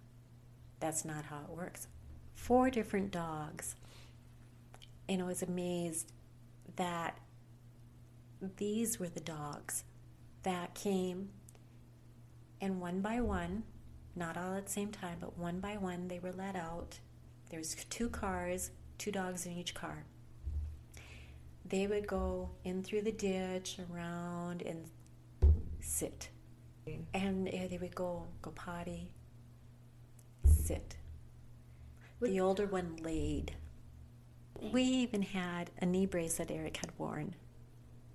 [0.81, 1.87] That's not how it works.
[2.35, 3.77] Four different dogs.
[5.09, 6.13] And I was amazed
[6.77, 7.19] that
[8.57, 9.85] these were the dogs
[10.43, 11.31] that came
[12.61, 13.65] and one by one
[14.17, 16.99] not all at the same time, but one by one they were let out.
[17.51, 20.05] There was two cars, two dogs in each car.
[21.65, 24.85] They would go in through the ditch, around, and
[25.81, 26.29] sit.
[26.87, 27.05] Mm.
[27.15, 29.11] And they would go go potty,
[30.47, 30.97] sit.
[32.25, 33.55] The older one laid.
[34.73, 37.35] We even had a knee brace that Eric had worn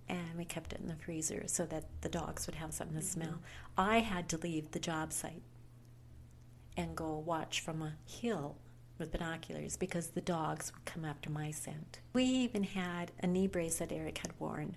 [0.08, 3.06] and we kept it in the freezer so that the dogs would have something to
[3.06, 3.40] smell.
[3.78, 5.44] I had to leave the job site
[6.76, 8.58] and go watch from a hill
[8.98, 12.00] with binoculars because the dogs would come after my scent.
[12.12, 14.76] We even had a knee brace that Eric had worn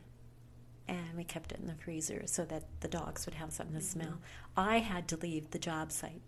[0.87, 3.83] and we kept it in the freezer so that the dogs would have something to
[3.83, 4.01] mm-hmm.
[4.01, 4.19] smell.
[4.59, 6.21] I had to leave the job site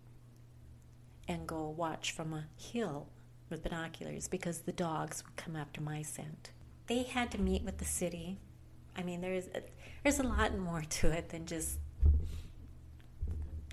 [1.29, 3.09] and go watch from a hill
[3.51, 6.51] with binoculars because the dogs would come after my scent.
[6.87, 8.39] They had to meet with the city.
[8.97, 9.63] I mean, there's a,
[10.03, 11.79] there's a lot more to it than just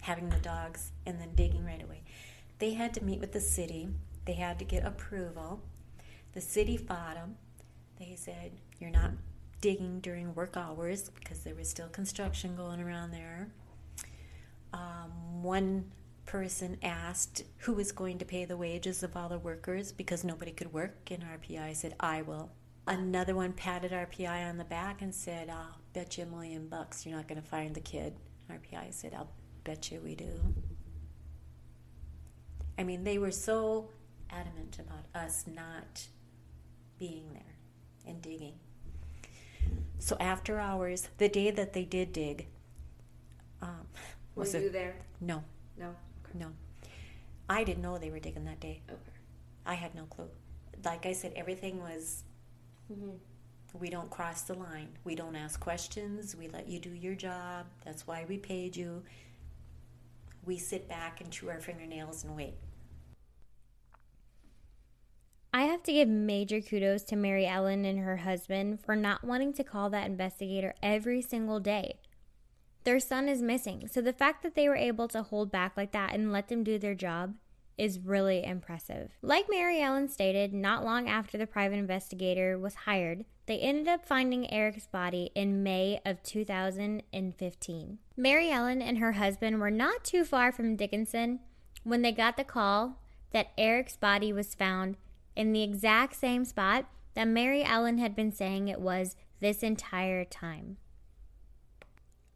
[0.01, 2.03] having the dogs and then digging right away.
[2.59, 3.89] They had to meet with the city.
[4.25, 5.61] They had to get approval.
[6.33, 7.35] The city fought them.
[7.97, 9.11] They said, You're not
[9.61, 13.49] digging during work hours because there was still construction going around there.
[14.73, 15.91] Um, one
[16.31, 20.51] person asked who was going to pay the wages of all the workers because nobody
[20.51, 22.49] could work, and RPI said, I will.
[22.87, 27.05] Another one patted RPI on the back and said, I'll bet you a million bucks
[27.05, 28.13] you're not going to find the kid.
[28.49, 29.29] RPI said, I'll
[29.65, 30.31] Bet you we do.
[32.79, 33.89] I mean, they were so
[34.29, 36.07] adamant about us not
[36.97, 37.57] being there
[38.07, 38.53] and digging.
[39.99, 42.47] So after hours, the day that they did dig,
[43.61, 43.85] um,
[44.33, 44.73] Were was you it?
[44.73, 44.95] there?
[45.19, 45.43] No,
[46.33, 46.47] No.
[46.47, 46.51] no.
[47.49, 48.81] I didn't know they were digging that day.
[48.89, 48.99] Okay.
[49.65, 50.29] I had no clue.
[50.83, 52.23] Like I said, everything was.
[52.91, 53.11] Mm-hmm.
[53.79, 54.89] We don't cross the line.
[55.05, 56.35] We don't ask questions.
[56.35, 57.67] We let you do your job.
[57.85, 59.03] That's why we paid you.
[60.45, 62.55] We sit back and chew our fingernails and wait.
[65.53, 69.53] I have to give major kudos to Mary Ellen and her husband for not wanting
[69.53, 71.97] to call that investigator every single day.
[72.83, 75.91] Their son is missing, so the fact that they were able to hold back like
[75.91, 77.35] that and let them do their job
[77.77, 79.11] is really impressive.
[79.21, 84.05] Like Mary Ellen stated, not long after the private investigator was hired, they ended up
[84.05, 87.97] finding Eric's body in May of 2015.
[88.15, 91.39] Mary Ellen and her husband were not too far from Dickinson
[91.83, 92.99] when they got the call
[93.31, 94.97] that Eric's body was found
[95.35, 100.23] in the exact same spot that Mary Ellen had been saying it was this entire
[100.23, 100.77] time.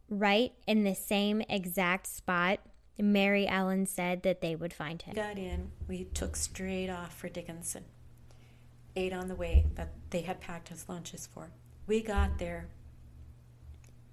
[0.08, 2.60] Right in the same exact spot
[2.98, 5.14] Mary Ellen said that they would find him.
[5.14, 7.84] got in, we took straight off for Dickinson.
[8.94, 11.50] Ate on the way that they had packed us lunches for.
[11.86, 12.68] We got there.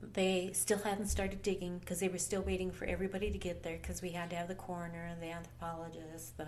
[0.01, 3.77] They still hadn't started digging because they were still waiting for everybody to get there
[3.77, 6.47] because we had to have the coroner, and the anthropologist, the,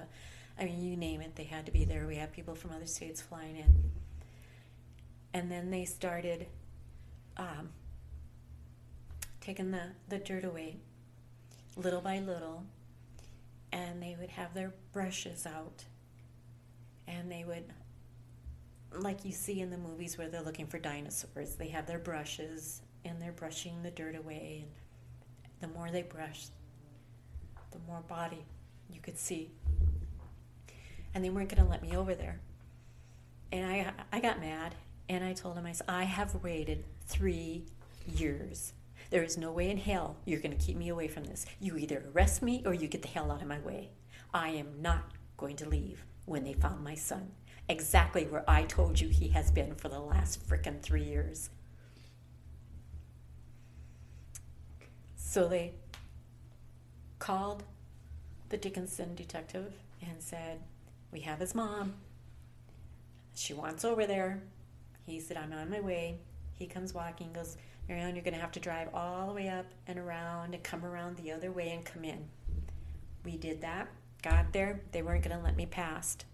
[0.59, 2.05] I mean, you name it, they had to be there.
[2.05, 3.91] We had people from other states flying in.
[5.33, 6.47] And then they started
[7.37, 7.69] um,
[9.45, 10.77] taking the, the dirt away
[11.75, 12.63] little by little
[13.71, 15.83] and they would have their brushes out
[17.07, 17.65] and they would
[18.91, 22.81] like you see in the movies where they're looking for dinosaurs they have their brushes
[23.03, 24.65] and they're brushing the dirt away
[25.61, 26.51] and the more they brushed
[27.71, 28.45] the more body
[28.89, 29.51] you could see.
[31.13, 32.39] And they weren't going to let me over there.
[33.51, 34.75] And I, I got mad
[35.07, 37.63] and i told them i said i have waited three
[38.17, 38.73] years
[39.09, 41.45] there is no way in hell you're going to keep me away from this.
[41.59, 43.91] You either arrest me or you get the hell out of my way.
[44.33, 47.31] I am not going to leave when they found my son.
[47.67, 51.49] Exactly where I told you he has been for the last frickin' three years.
[55.15, 55.73] So they
[57.19, 57.63] called
[58.49, 60.59] the Dickinson detective and said,
[61.11, 61.95] We have his mom.
[63.33, 64.43] She wants over there.
[65.05, 66.19] He said, I'm on my way.
[66.53, 69.65] He comes walking, goes, Marianne, you're going to have to drive all the way up
[69.87, 72.25] and around and come around the other way and come in.
[73.23, 73.89] We did that,
[74.21, 74.81] got there.
[74.91, 76.25] They weren't going to let me past.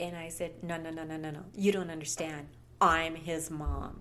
[0.00, 1.44] And I said, No, no, no, no, no, no.
[1.54, 2.48] You don't understand.
[2.80, 4.00] I'm his mom.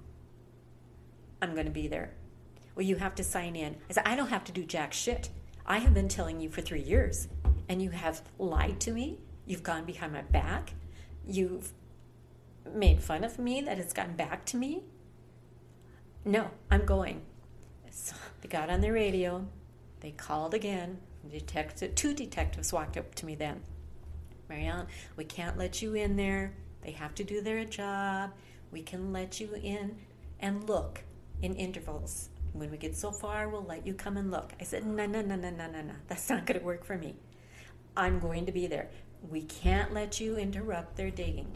[1.41, 2.13] I'm going to be there.
[2.75, 3.75] Well, you have to sign in.
[3.89, 5.29] I said, I don't have to do jack shit.
[5.65, 7.27] I have been telling you for three years,
[7.69, 9.19] and you have lied to me.
[9.45, 10.73] You've gone behind my back.
[11.25, 11.71] You've
[12.73, 14.83] made fun of me that it's gotten back to me.
[16.23, 17.21] No, I'm going.
[17.89, 19.47] So they got on the radio.
[20.01, 20.99] They called again.
[21.29, 23.61] Detective, two detectives walked up to me then.
[24.49, 26.53] Marianne, we can't let you in there.
[26.81, 28.31] They have to do their job.
[28.71, 29.97] We can let you in
[30.39, 31.03] and look
[31.41, 32.29] in intervals.
[32.53, 34.51] When we get so far, we'll let you come and look.
[34.59, 35.93] I said, no, no, no, no, no, no, no.
[36.07, 37.15] That's not going to work for me.
[37.95, 38.89] I'm going to be there.
[39.29, 41.51] We can't let you interrupt their digging.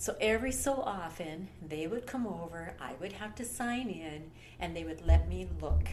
[0.00, 4.74] So every so often, they would come over, I would have to sign in, and
[4.74, 5.88] they would let me look.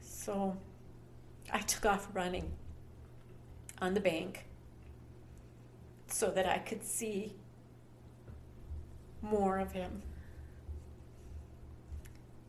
[0.00, 0.56] So
[1.52, 2.50] I took off running
[3.80, 4.46] on the bank
[6.08, 7.32] so that I could see
[9.22, 10.02] more of him.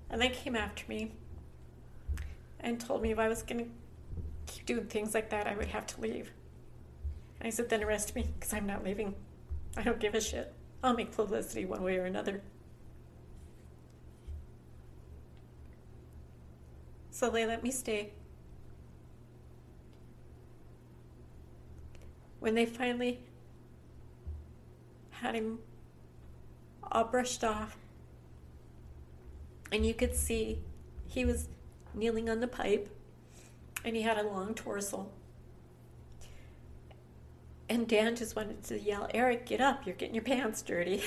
[0.10, 1.12] And they came after me
[2.60, 5.68] and told me if I was going to keep doing things like that, I would
[5.68, 6.32] have to leave.
[7.44, 9.16] I said, then arrest me because I'm not leaving.
[9.76, 10.54] I don't give a shit.
[10.82, 12.42] I'll make publicity one way or another.
[17.12, 18.14] So they let me stay.
[22.40, 23.20] When they finally
[25.12, 25.60] had him
[26.92, 27.78] all brushed off,
[29.72, 30.60] and you could see
[31.08, 31.48] he was
[31.94, 32.90] kneeling on the pipe
[33.84, 35.10] and he had a long torso.
[37.74, 41.04] And Dan just wanted to yell, Eric, get up, you're getting your pants dirty.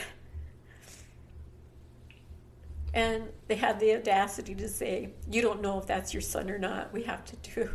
[2.93, 6.59] And they had the audacity to say, You don't know if that's your son or
[6.59, 6.93] not.
[6.93, 7.71] We have to do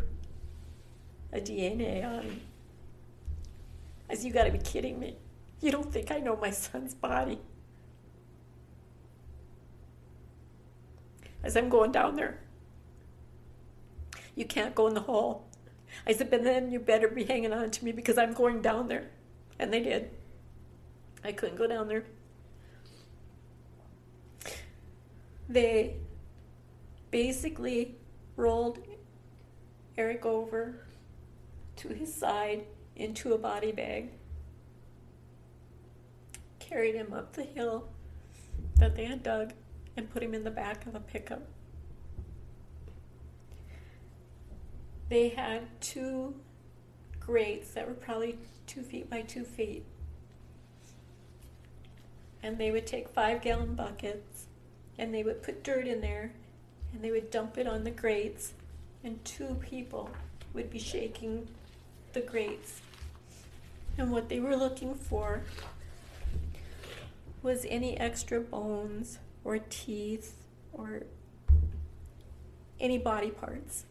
[1.31, 2.41] a DNA on him.
[4.09, 5.15] I said, You gotta be kidding me.
[5.61, 7.39] You don't think I know my son's body.
[11.43, 12.41] As I'm going down there,
[14.35, 15.47] you can't go in the hole.
[16.05, 18.87] I said, but then you better be hanging on to me because I'm going down
[18.87, 19.09] there.
[19.59, 20.11] And they did.
[21.23, 22.05] I couldn't go down there.
[25.47, 25.97] They
[27.11, 27.95] basically
[28.35, 28.79] rolled
[29.97, 30.87] Eric over
[31.75, 32.65] to his side
[32.95, 34.11] into a body bag,
[36.59, 37.89] carried him up the hill
[38.77, 39.53] that they had dug,
[39.97, 41.41] and put him in the back of a pickup.
[45.12, 46.36] They had two
[47.20, 49.84] grates that were probably two feet by two feet.
[52.41, 54.47] And they would take five gallon buckets
[54.97, 56.32] and they would put dirt in there
[56.93, 58.53] and they would dump it on the grates,
[59.03, 60.09] and two people
[60.53, 61.45] would be shaking
[62.14, 62.80] the grates.
[63.97, 65.43] And what they were looking for
[67.41, 70.36] was any extra bones or teeth
[70.72, 71.03] or
[72.80, 73.84] any body parts.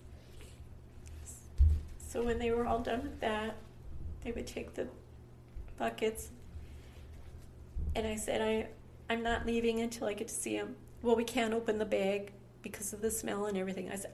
[2.10, 3.54] So when they were all done with that,
[4.24, 4.88] they would take the
[5.78, 6.32] buckets.
[7.94, 8.66] And I said, I,
[9.08, 10.74] I'm not leaving until I get to see him.
[11.02, 12.32] Well, we can't open the bag
[12.62, 13.92] because of the smell and everything.
[13.92, 14.12] I said,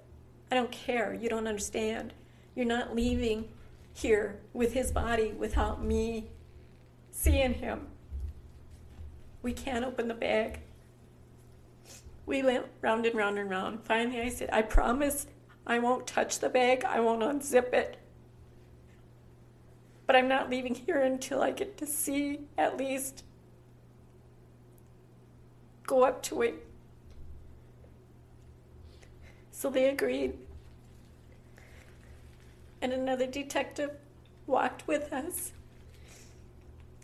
[0.50, 1.14] I don't care.
[1.14, 2.12] You don't understand.
[2.54, 3.48] You're not leaving
[3.94, 6.26] here with his body without me
[7.12, 7.86] seeing him.
[9.40, 10.60] We can't open the bag.
[12.26, 13.84] We went round and round and round.
[13.84, 15.28] Finally, I said, I promise
[15.66, 16.84] I won't touch the bag.
[16.84, 17.96] I won't unzip it.
[20.06, 23.24] But I'm not leaving here until I get to see at least
[25.86, 26.66] go up to it.
[29.50, 30.34] So they agreed.
[32.80, 33.90] And another detective
[34.46, 35.52] walked with us.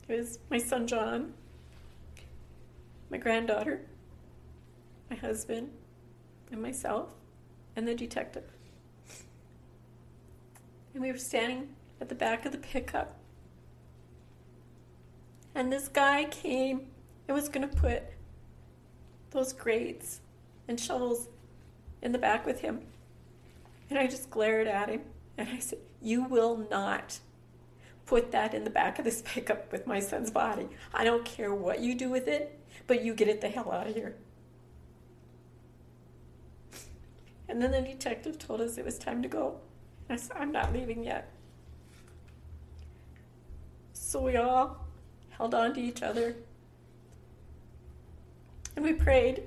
[0.07, 1.33] It was my son John,
[3.11, 3.81] my granddaughter,
[5.11, 5.71] my husband,
[6.51, 7.11] and myself,
[7.77, 8.45] and the detective.
[10.95, 11.69] And we were standing
[12.01, 13.17] at the back of the pickup.
[15.55, 16.89] And this guy came
[17.29, 18.03] and was going to put
[19.31, 20.21] those grates
[20.69, 21.29] and shovels
[22.03, 22.81] in the back with him.
[23.91, 25.03] And I just glared at him
[25.39, 27.19] and I said, You will not
[28.07, 30.69] put that in the back of this pickup with my son's body.
[30.93, 33.87] I don't care what you do with it, but you get it the hell out
[33.87, 34.17] of here.
[37.53, 39.59] And then the detective told us it was time to go.
[40.09, 41.31] I said, I'm not leaving yet.
[43.93, 44.87] So we all
[45.29, 46.35] held on to each other
[48.75, 49.43] and we prayed.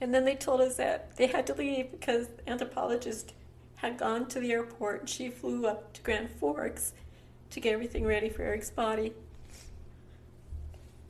[0.00, 3.34] And then they told us that they had to leave because the anthropologist
[3.76, 6.94] had gone to the airport and she flew up to Grand Forks
[7.50, 9.12] to get everything ready for Eric's body.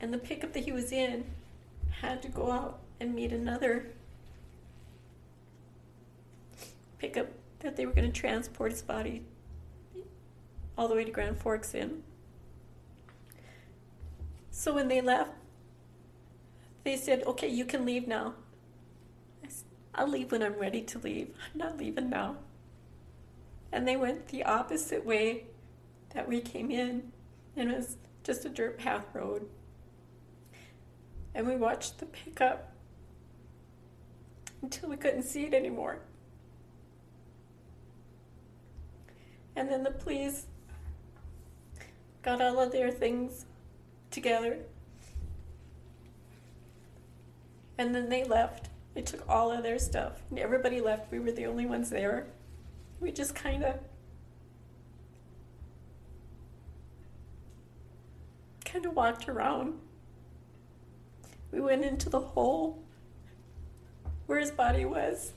[0.01, 1.23] And the pickup that he was in
[2.01, 3.87] had to go out and meet another
[6.97, 7.27] pickup
[7.59, 9.23] that they were going to transport his body
[10.77, 12.03] all the way to Grand Forks in.
[14.51, 15.31] So when they left,
[16.83, 18.33] they said, okay, you can leave now.
[19.95, 21.33] I'll leave when I'm ready to leave.
[21.53, 22.37] I'm not leaving now.
[23.71, 25.45] And they went the opposite way
[26.13, 27.11] that we came in,
[27.55, 29.47] and it was just a dirt path road.
[31.35, 32.73] And we watched the pickup
[34.61, 35.99] until we couldn't see it anymore.
[39.55, 40.45] And then the police
[42.21, 43.45] got all of their things
[44.11, 44.59] together.
[47.77, 48.69] And then they left.
[48.93, 50.21] They took all of their stuff.
[50.29, 51.11] And everybody left.
[51.11, 52.27] We were the only ones there.
[52.99, 53.79] We just kind of
[58.65, 59.79] kind of walked around.
[61.51, 62.83] We went into the hole
[64.29, 65.33] where his body was.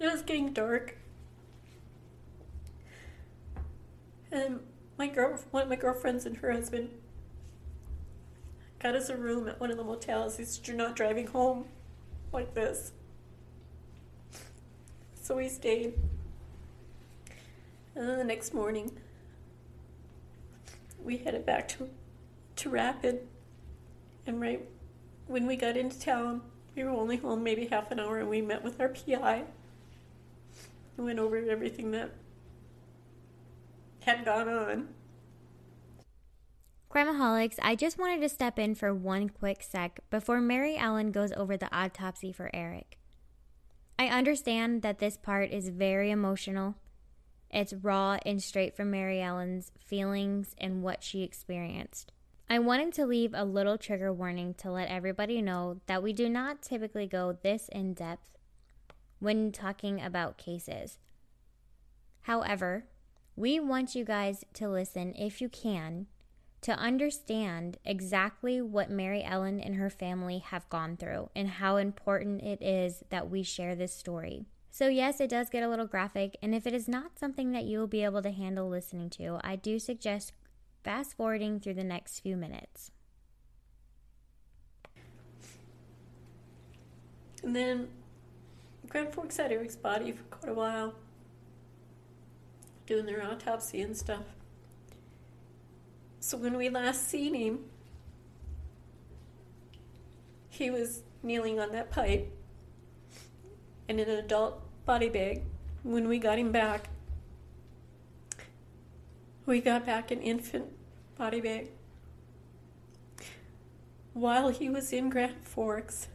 [0.00, 0.96] It was getting dark.
[4.32, 4.60] And
[4.96, 6.88] my girl, one of my girlfriends and her husband
[8.78, 10.38] got us a room at one of the motels.
[10.38, 11.66] He said, You're not driving home
[12.32, 12.92] like this.
[15.20, 15.92] So we stayed.
[17.94, 18.90] And then the next morning,
[21.04, 21.88] we headed back to,
[22.56, 23.26] to Rapid.
[24.26, 24.66] And right
[25.26, 26.42] when we got into town,
[26.74, 29.44] we were only home maybe half an hour and we met with our PI
[30.96, 32.12] and went over everything that
[34.00, 34.88] had gone on.
[36.90, 41.32] Crimeaholics, I just wanted to step in for one quick sec before Mary Ellen goes
[41.32, 42.98] over the autopsy for Eric.
[43.98, 46.74] I understand that this part is very emotional.
[47.52, 52.12] It's raw and straight from Mary Ellen's feelings and what she experienced.
[52.48, 56.28] I wanted to leave a little trigger warning to let everybody know that we do
[56.28, 58.38] not typically go this in depth
[59.18, 60.98] when talking about cases.
[62.22, 62.86] However,
[63.36, 66.06] we want you guys to listen if you can
[66.62, 72.42] to understand exactly what Mary Ellen and her family have gone through and how important
[72.42, 74.46] it is that we share this story.
[74.74, 77.64] So, yes, it does get a little graphic, and if it is not something that
[77.64, 80.32] you will be able to handle listening to, I do suggest
[80.82, 82.90] fast forwarding through the next few minutes.
[87.42, 87.88] And then
[88.88, 90.94] Grand Forks had Eric's body for quite a while,
[92.86, 94.24] doing their autopsy and stuff.
[96.18, 97.66] So when we last seen him,
[100.48, 102.32] he was kneeling on that pipe
[103.88, 105.42] in an adult body bag.
[105.82, 106.88] When we got him back,
[109.46, 110.66] we got back an infant
[111.16, 111.70] body bag.
[114.14, 116.08] While he was in Grand Forks,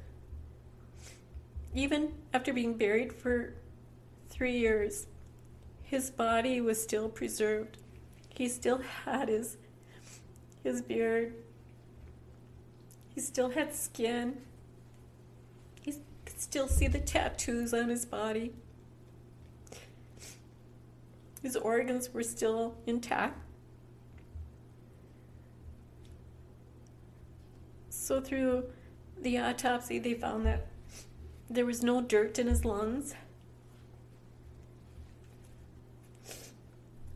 [1.74, 3.54] even after being buried for
[4.30, 5.08] three years,
[5.84, 7.78] his body was still preserved.
[8.30, 9.58] He still had his
[10.64, 11.34] his beard.
[13.16, 14.42] He still had skin.
[16.38, 18.54] Still see the tattoos on his body.
[21.42, 23.40] His organs were still intact.
[27.90, 28.66] So, through
[29.20, 30.68] the autopsy, they found that
[31.50, 33.16] there was no dirt in his lungs,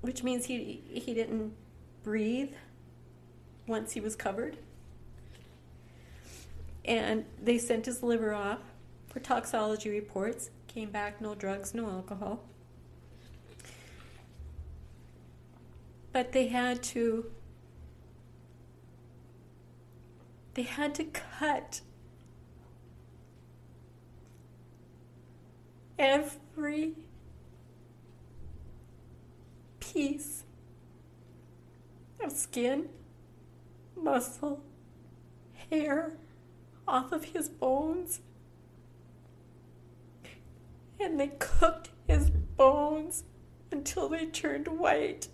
[0.01, 1.53] which means he, he didn't
[2.03, 2.53] breathe
[3.67, 4.57] once he was covered.
[6.84, 8.70] And they sent his liver off
[9.12, 10.49] for toxology reports.
[10.68, 12.43] Came back no drugs, no alcohol.
[16.14, 17.32] But they had to
[20.53, 21.82] they had to cut
[25.97, 26.93] every
[29.80, 30.43] piece
[32.22, 32.89] of skin,
[33.95, 34.62] muscle,
[35.70, 36.14] hair
[36.88, 38.20] off of his bones.
[41.02, 43.24] And they cooked his bones
[43.72, 45.28] until they turned white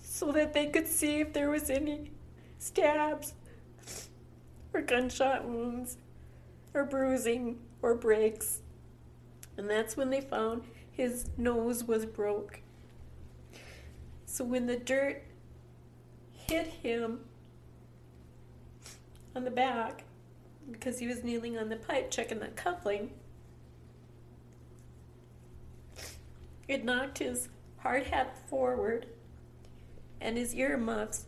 [0.00, 2.12] so that they could see if there was any
[2.58, 3.34] stabs
[4.72, 5.96] or gunshot wounds
[6.74, 8.60] or bruising or breaks.
[9.56, 12.60] And that's when they found his nose was broke.
[14.26, 15.24] So when the dirt
[16.32, 17.20] hit him
[19.34, 20.04] on the back,
[20.70, 23.10] because he was kneeling on the pipe checking the coupling,
[26.68, 27.48] it knocked his
[27.78, 29.06] hard hat forward
[30.20, 31.26] and his ear muffs.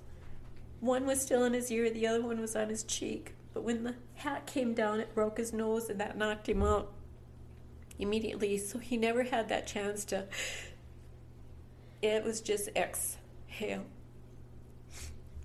[0.80, 3.34] One was still in his ear, the other one was on his cheek.
[3.53, 6.93] But when the hat came down, it broke his nose and that knocked him out
[7.99, 8.59] immediately.
[8.59, 10.26] So he never had that chance to.
[12.03, 13.84] It was just exhale.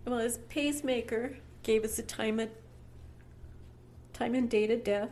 [0.06, 2.50] Well, his pacemaker gave us a time of,
[4.14, 5.10] time and date of death,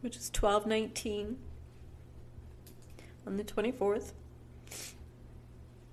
[0.00, 1.38] which is twelve nineteen
[3.26, 4.14] on the twenty fourth.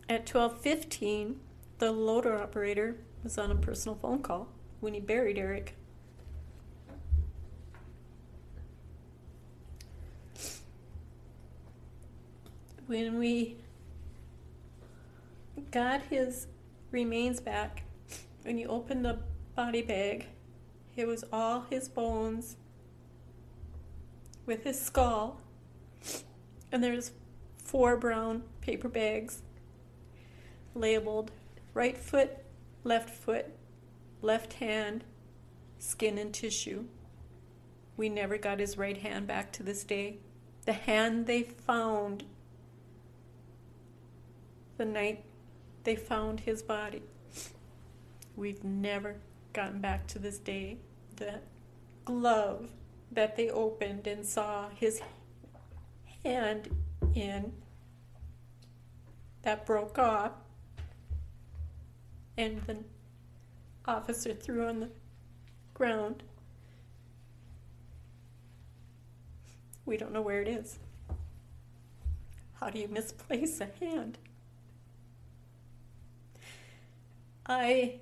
[0.08, 1.40] At twelve fifteen,
[1.80, 4.48] the loader operator was on a personal phone call
[4.80, 5.76] when he buried Eric.
[12.88, 13.58] When we
[15.72, 16.46] got his
[16.92, 17.82] remains back,
[18.44, 19.18] when you opened the
[19.56, 20.28] body bag,
[20.96, 22.56] it was all his bones
[24.46, 25.42] with his skull,
[26.72, 27.12] and there's
[27.64, 29.42] four brown paper bags
[30.74, 31.32] labeled
[31.74, 32.38] right foot,
[32.84, 33.48] left foot,
[34.22, 35.04] left hand,
[35.80, 36.86] skin and tissue.
[37.98, 40.18] We never got his right hand back to this day.
[40.66, 42.26] The hand they found
[44.78, 45.24] the night
[45.84, 47.04] they found his body.
[48.36, 49.18] We've never
[49.56, 50.78] gotten back to this day
[51.16, 51.40] the
[52.04, 52.70] glove
[53.10, 55.02] that they opened and saw his
[56.26, 56.70] hand
[57.16, 57.54] in
[59.44, 60.34] that broke off
[62.38, 62.78] and the
[63.86, 64.90] officer threw on the
[65.74, 66.22] ground.
[69.86, 70.80] We don't know where it is.
[72.56, 74.18] How do you misplace a hand?
[77.48, 78.00] I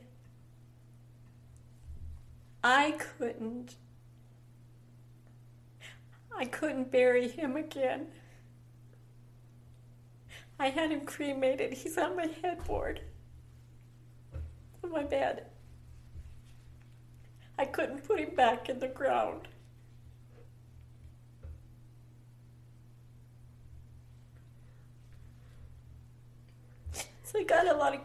[2.63, 3.75] I couldn't
[6.35, 8.07] I couldn't bury him again.
[10.59, 11.73] I had him cremated.
[11.73, 13.01] He's on my headboard.
[14.83, 15.45] on my bed.
[17.59, 19.47] I couldn't put him back in the ground.
[27.23, 28.01] So I got a lot of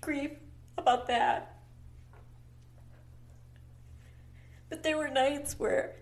[0.00, 0.32] grief
[0.78, 1.53] about that.
[4.74, 5.92] But there were nights where,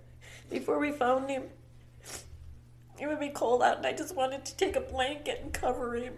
[0.48, 1.42] before we found him,
[2.98, 5.94] it would be cold out and I just wanted to take a blanket and cover
[5.94, 6.14] him.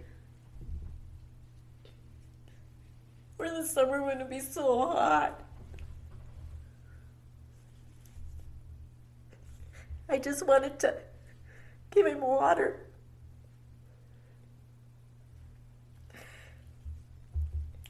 [3.40, 5.42] Or the summer when it'd be so hot.
[10.08, 10.94] I just wanted to
[11.90, 12.86] give him water.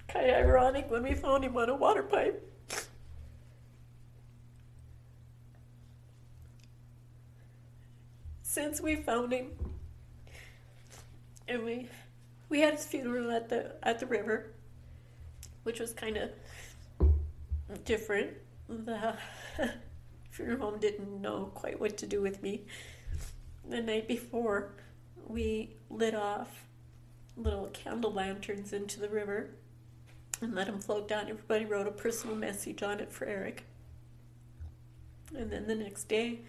[0.08, 2.53] Kind of ironic when we found him on a water pipe.
[8.54, 9.50] Since we found him,
[11.48, 11.88] and we
[12.48, 14.52] we had his funeral at the at the river,
[15.64, 16.30] which was kind of
[17.84, 18.30] different.
[18.68, 19.16] The
[20.30, 22.62] funeral home didn't know quite what to do with me.
[23.68, 24.70] The night before,
[25.26, 26.68] we lit off
[27.36, 29.50] little candle lanterns into the river
[30.40, 31.28] and let them float down.
[31.28, 33.64] Everybody wrote a personal message on it for Eric.
[35.36, 36.42] And then the next day,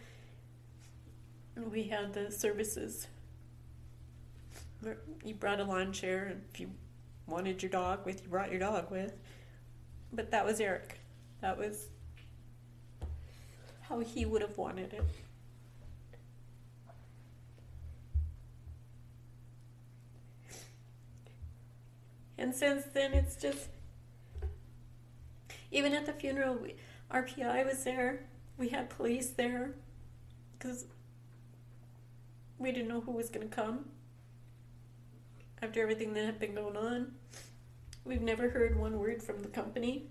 [1.56, 3.08] we had the services.
[5.24, 6.70] You brought a lawn chair, and if you
[7.28, 9.14] wanted your dog with, you brought your dog with.
[10.12, 11.00] But that was Eric.
[11.42, 11.88] That was
[13.82, 15.04] how he would have wanted it.
[22.38, 23.70] And since then, it's just.
[25.72, 26.76] Even at the funeral, we,
[27.12, 28.28] RPI was there.
[28.58, 29.72] We had police there
[30.58, 30.86] because
[32.58, 33.86] we didn't know who was going to come
[35.62, 37.14] after everything that had been going on.
[38.04, 40.08] We've never heard one word from the company.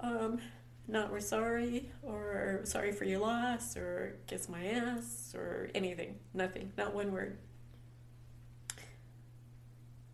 [0.00, 0.40] Um,
[0.86, 6.16] not we're sorry, or sorry for your loss, or kiss my ass, or anything.
[6.32, 6.72] Nothing.
[6.78, 7.36] Not one word.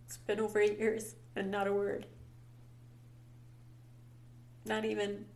[0.07, 2.07] It's been over eight years and not a word.
[4.66, 5.26] Not even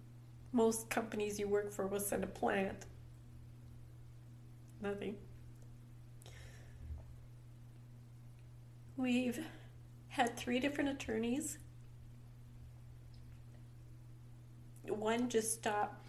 [0.52, 2.86] most companies you work for will send a plant.
[4.80, 5.16] Nothing.
[8.96, 9.38] We've
[10.08, 11.58] had three different attorneys
[14.98, 16.04] one just stopped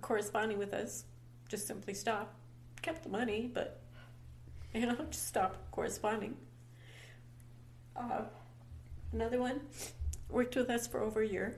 [0.00, 1.04] corresponding with us,
[1.48, 2.34] just simply stopped,
[2.82, 3.80] kept the money, but
[4.74, 6.36] you know, just stopped corresponding.
[7.96, 8.22] Uh,
[9.12, 9.60] another one
[10.28, 11.56] worked with us for over a year.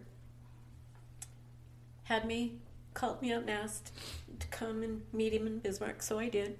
[2.04, 2.58] Had me,
[2.94, 3.92] called me up and asked
[4.38, 6.58] to come and meet him in Bismarck, so I did.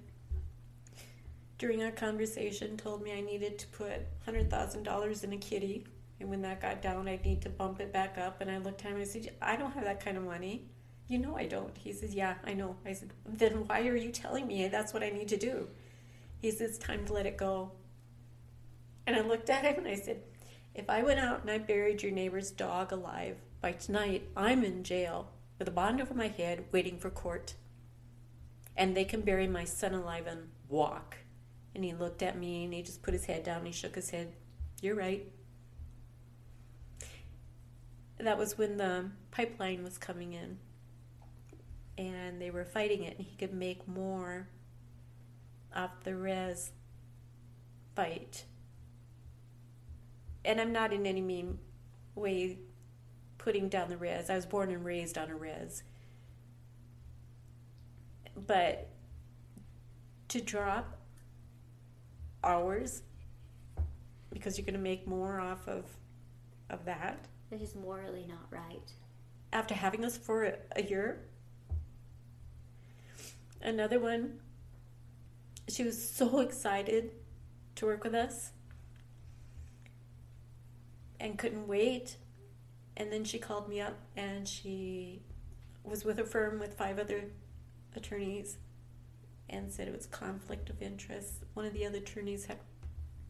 [1.58, 5.84] During our conversation, told me I needed to put hundred thousand dollars in a kitty
[6.20, 8.40] and when that got down, I'd need to bump it back up.
[8.40, 10.66] And I looked at him and I said, I don't have that kind of money.
[11.08, 11.76] You know I don't.
[11.76, 12.76] He says, Yeah, I know.
[12.84, 15.66] I said, Then why are you telling me that's what I need to do?
[16.40, 17.72] He says, It's time to let it go.
[19.06, 20.22] And I looked at him and I said,
[20.74, 24.84] If I went out and I buried your neighbor's dog alive, by tonight I'm in
[24.84, 25.30] jail
[25.60, 27.54] with a bond over my head waiting for court.
[28.76, 31.18] And they can bury my son alive and walk.
[31.76, 33.94] And he looked at me and he just put his head down and he shook
[33.94, 34.32] his head.
[34.82, 35.24] You're right
[38.24, 40.58] that was when the pipeline was coming in
[41.96, 44.48] and they were fighting it and he could make more
[45.74, 46.72] off the res
[47.94, 48.44] fight
[50.44, 51.58] and i'm not in any mean
[52.14, 52.58] way
[53.40, 55.82] putting down the res i was born and raised on a res
[58.46, 58.88] but
[60.28, 60.96] to drop
[62.44, 63.02] hours
[64.32, 65.84] because you're going to make more off of
[66.70, 68.92] of that that is morally not right.
[69.52, 71.20] After having us for a, a year,
[73.60, 74.38] another one,
[75.68, 77.10] she was so excited
[77.74, 78.52] to work with us
[81.18, 82.16] and couldn't wait.
[83.00, 85.22] And then she called me up and she
[85.84, 87.30] was with a firm with five other
[87.96, 88.58] attorneys
[89.48, 91.44] and said it was conflict of interest.
[91.54, 92.58] One of the other attorneys had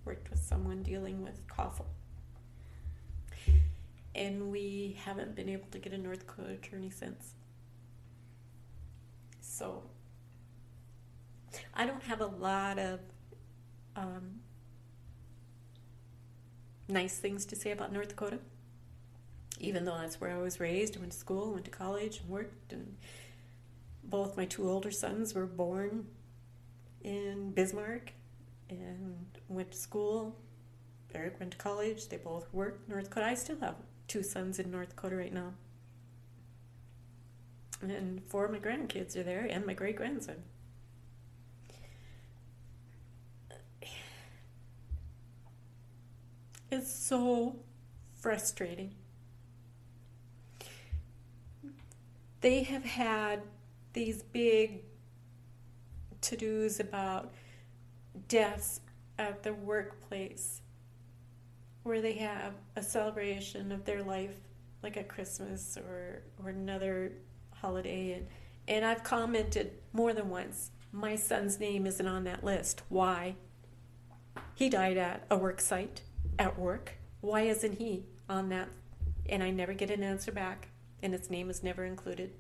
[0.05, 1.85] worked with someone dealing with Koffel
[4.13, 7.35] and we haven't been able to get a North Dakota attorney since.
[9.41, 9.85] So,
[11.75, 12.99] I don't have a lot of
[13.95, 14.41] um,
[16.89, 18.41] nice things to say about North Dakota,
[19.61, 22.29] even though that's where I was raised, I went to school, went to college, and
[22.29, 22.97] worked, and
[24.03, 26.07] both my two older sons were born
[27.03, 28.13] in Bismarck,
[28.69, 30.37] and went to school.
[31.15, 32.09] Eric went to college.
[32.09, 33.27] They both worked North Dakota.
[33.27, 33.75] I still have
[34.09, 35.55] two sons in North Dakota right now.
[37.83, 40.43] And four of my grandkids are there and my great grandson.
[46.71, 47.57] It's so
[48.19, 48.95] frustrating.
[52.41, 53.43] They have had
[53.93, 54.83] these big
[56.23, 57.33] to dos about
[58.29, 58.81] deaths
[59.19, 60.63] at the workplace
[61.83, 64.37] where they have a celebration of their life
[64.83, 67.13] like a Christmas or or another
[67.55, 68.13] holiday.
[68.13, 68.27] And
[68.69, 72.83] and I've commented more than once my son's name isn't on that list.
[72.89, 73.37] Why?
[74.55, 76.03] He died at a work site
[76.39, 76.93] at work.
[77.21, 78.69] Why isn't he on that?
[79.29, 80.69] And I never get an answer back
[81.03, 82.33] and its name is never included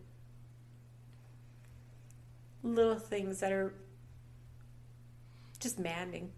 [2.62, 3.74] little things that are
[5.58, 6.30] just maddening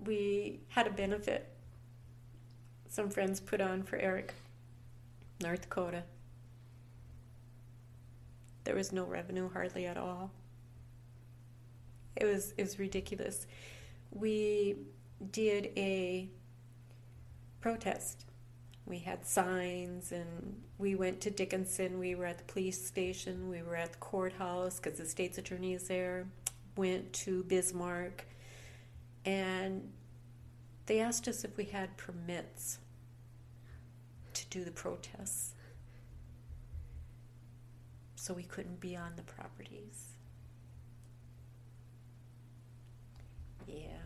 [0.00, 1.56] we had a benefit
[2.96, 4.32] some friends put on for Eric,
[5.42, 6.02] North Dakota.
[8.64, 10.30] There was no revenue hardly at all.
[12.16, 13.46] It was it was ridiculous.
[14.10, 14.76] We
[15.30, 16.30] did a
[17.60, 18.24] protest.
[18.86, 21.98] We had signs and we went to Dickinson.
[21.98, 23.50] We were at the police station.
[23.50, 26.26] We were at the courthouse because the state's attorney is there.
[26.76, 28.24] Went to Bismarck
[29.24, 29.90] and
[30.86, 32.78] they asked us if we had permits
[34.34, 35.54] to do the protests.
[38.14, 40.12] So we couldn't be on the properties.
[43.66, 43.98] Yeah.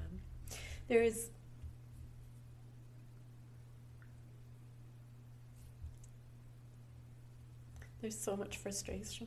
[0.88, 1.28] There's
[8.00, 9.26] There's so much frustration.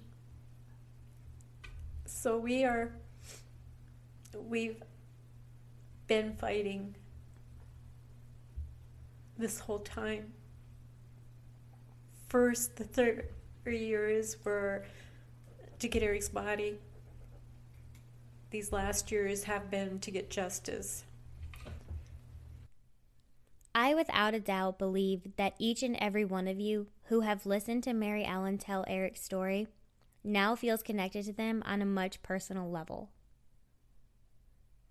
[2.05, 2.91] So we are
[4.35, 4.81] we've
[6.07, 6.95] been fighting
[9.37, 10.33] this whole time.
[12.27, 13.27] First, the third
[13.65, 14.85] years were
[15.79, 16.77] to get Eric's body.
[18.49, 21.03] These last years have been to get justice.
[23.75, 27.83] I, without a doubt, believe that each and every one of you who have listened
[27.83, 29.67] to Mary Ellen tell Eric's story
[30.23, 33.11] now feels connected to them on a much personal level.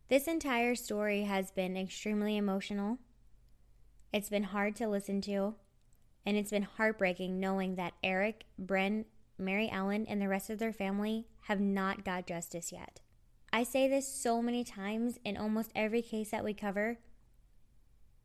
[0.09, 2.99] This entire story has been extremely emotional
[4.13, 5.55] it's been hard to listen to,
[6.27, 9.07] and it's been heartbreaking knowing that Eric, Bryn,
[9.39, 13.01] Mary Ellen, and the rest of their family have not got justice yet.
[13.53, 16.99] I say this so many times in almost every case that we cover.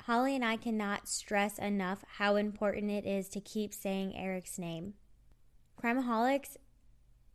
[0.08, 4.94] Holly and I cannot stress enough how important it is to keep saying Eric's name.
[5.78, 6.56] Crimeaholics,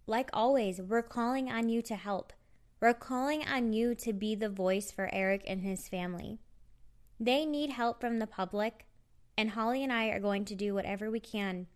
[0.06, 2.32] like always, we're calling on you to help.
[2.80, 6.38] We're calling on you to be the voice for Eric and his family.
[7.20, 8.86] They need help from the public,
[9.36, 11.66] and Holly and I are going to do whatever we can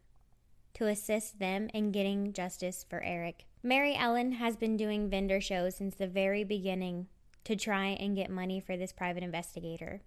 [0.73, 3.45] to assist them in getting justice for Eric.
[3.63, 7.09] Mary Ellen has been doing vendor shows since the very beginning
[7.45, 10.01] to try and get money for this private investigator.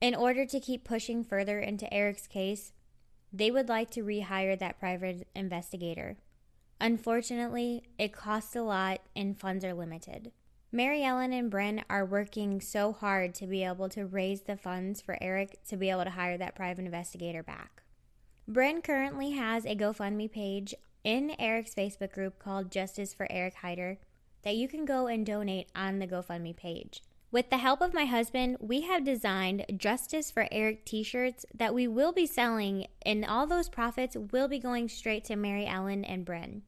[0.00, 2.72] In order to keep pushing further into Eric's case,
[3.32, 6.16] they would like to rehire that private investigator.
[6.80, 10.32] Unfortunately, it costs a lot and funds are limited.
[10.72, 15.02] Mary Ellen and Bryn are working so hard to be able to raise the funds
[15.02, 17.82] for Eric to be able to hire that private investigator back.
[18.48, 20.74] Bryn currently has a GoFundMe page
[21.04, 23.98] in Eric's Facebook group called Justice for Eric Haider
[24.42, 27.02] that you can go and donate on the GoFundMe page.
[27.32, 31.72] With the help of my husband, we have designed Justice for Eric t shirts that
[31.72, 36.04] we will be selling, and all those profits will be going straight to Mary Ellen
[36.04, 36.62] and Bryn.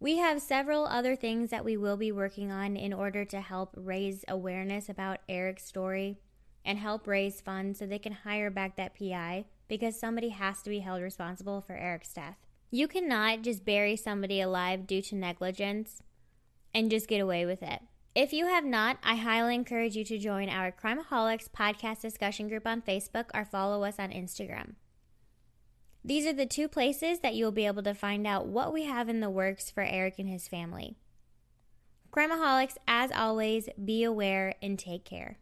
[0.00, 3.74] We have several other things that we will be working on in order to help
[3.76, 6.18] raise awareness about Eric's story
[6.64, 10.70] and help raise funds so they can hire back that PI because somebody has to
[10.70, 12.36] be held responsible for Eric's death.
[12.70, 16.02] You cannot just bury somebody alive due to negligence
[16.74, 17.82] and just get away with it.
[18.16, 22.66] If you have not, I highly encourage you to join our Crimeaholics podcast discussion group
[22.66, 24.76] on Facebook or follow us on Instagram.
[26.02, 29.10] These are the two places that you'll be able to find out what we have
[29.10, 30.96] in the works for Eric and his family.
[32.10, 35.36] Crimeaholics, as always, be aware and take care.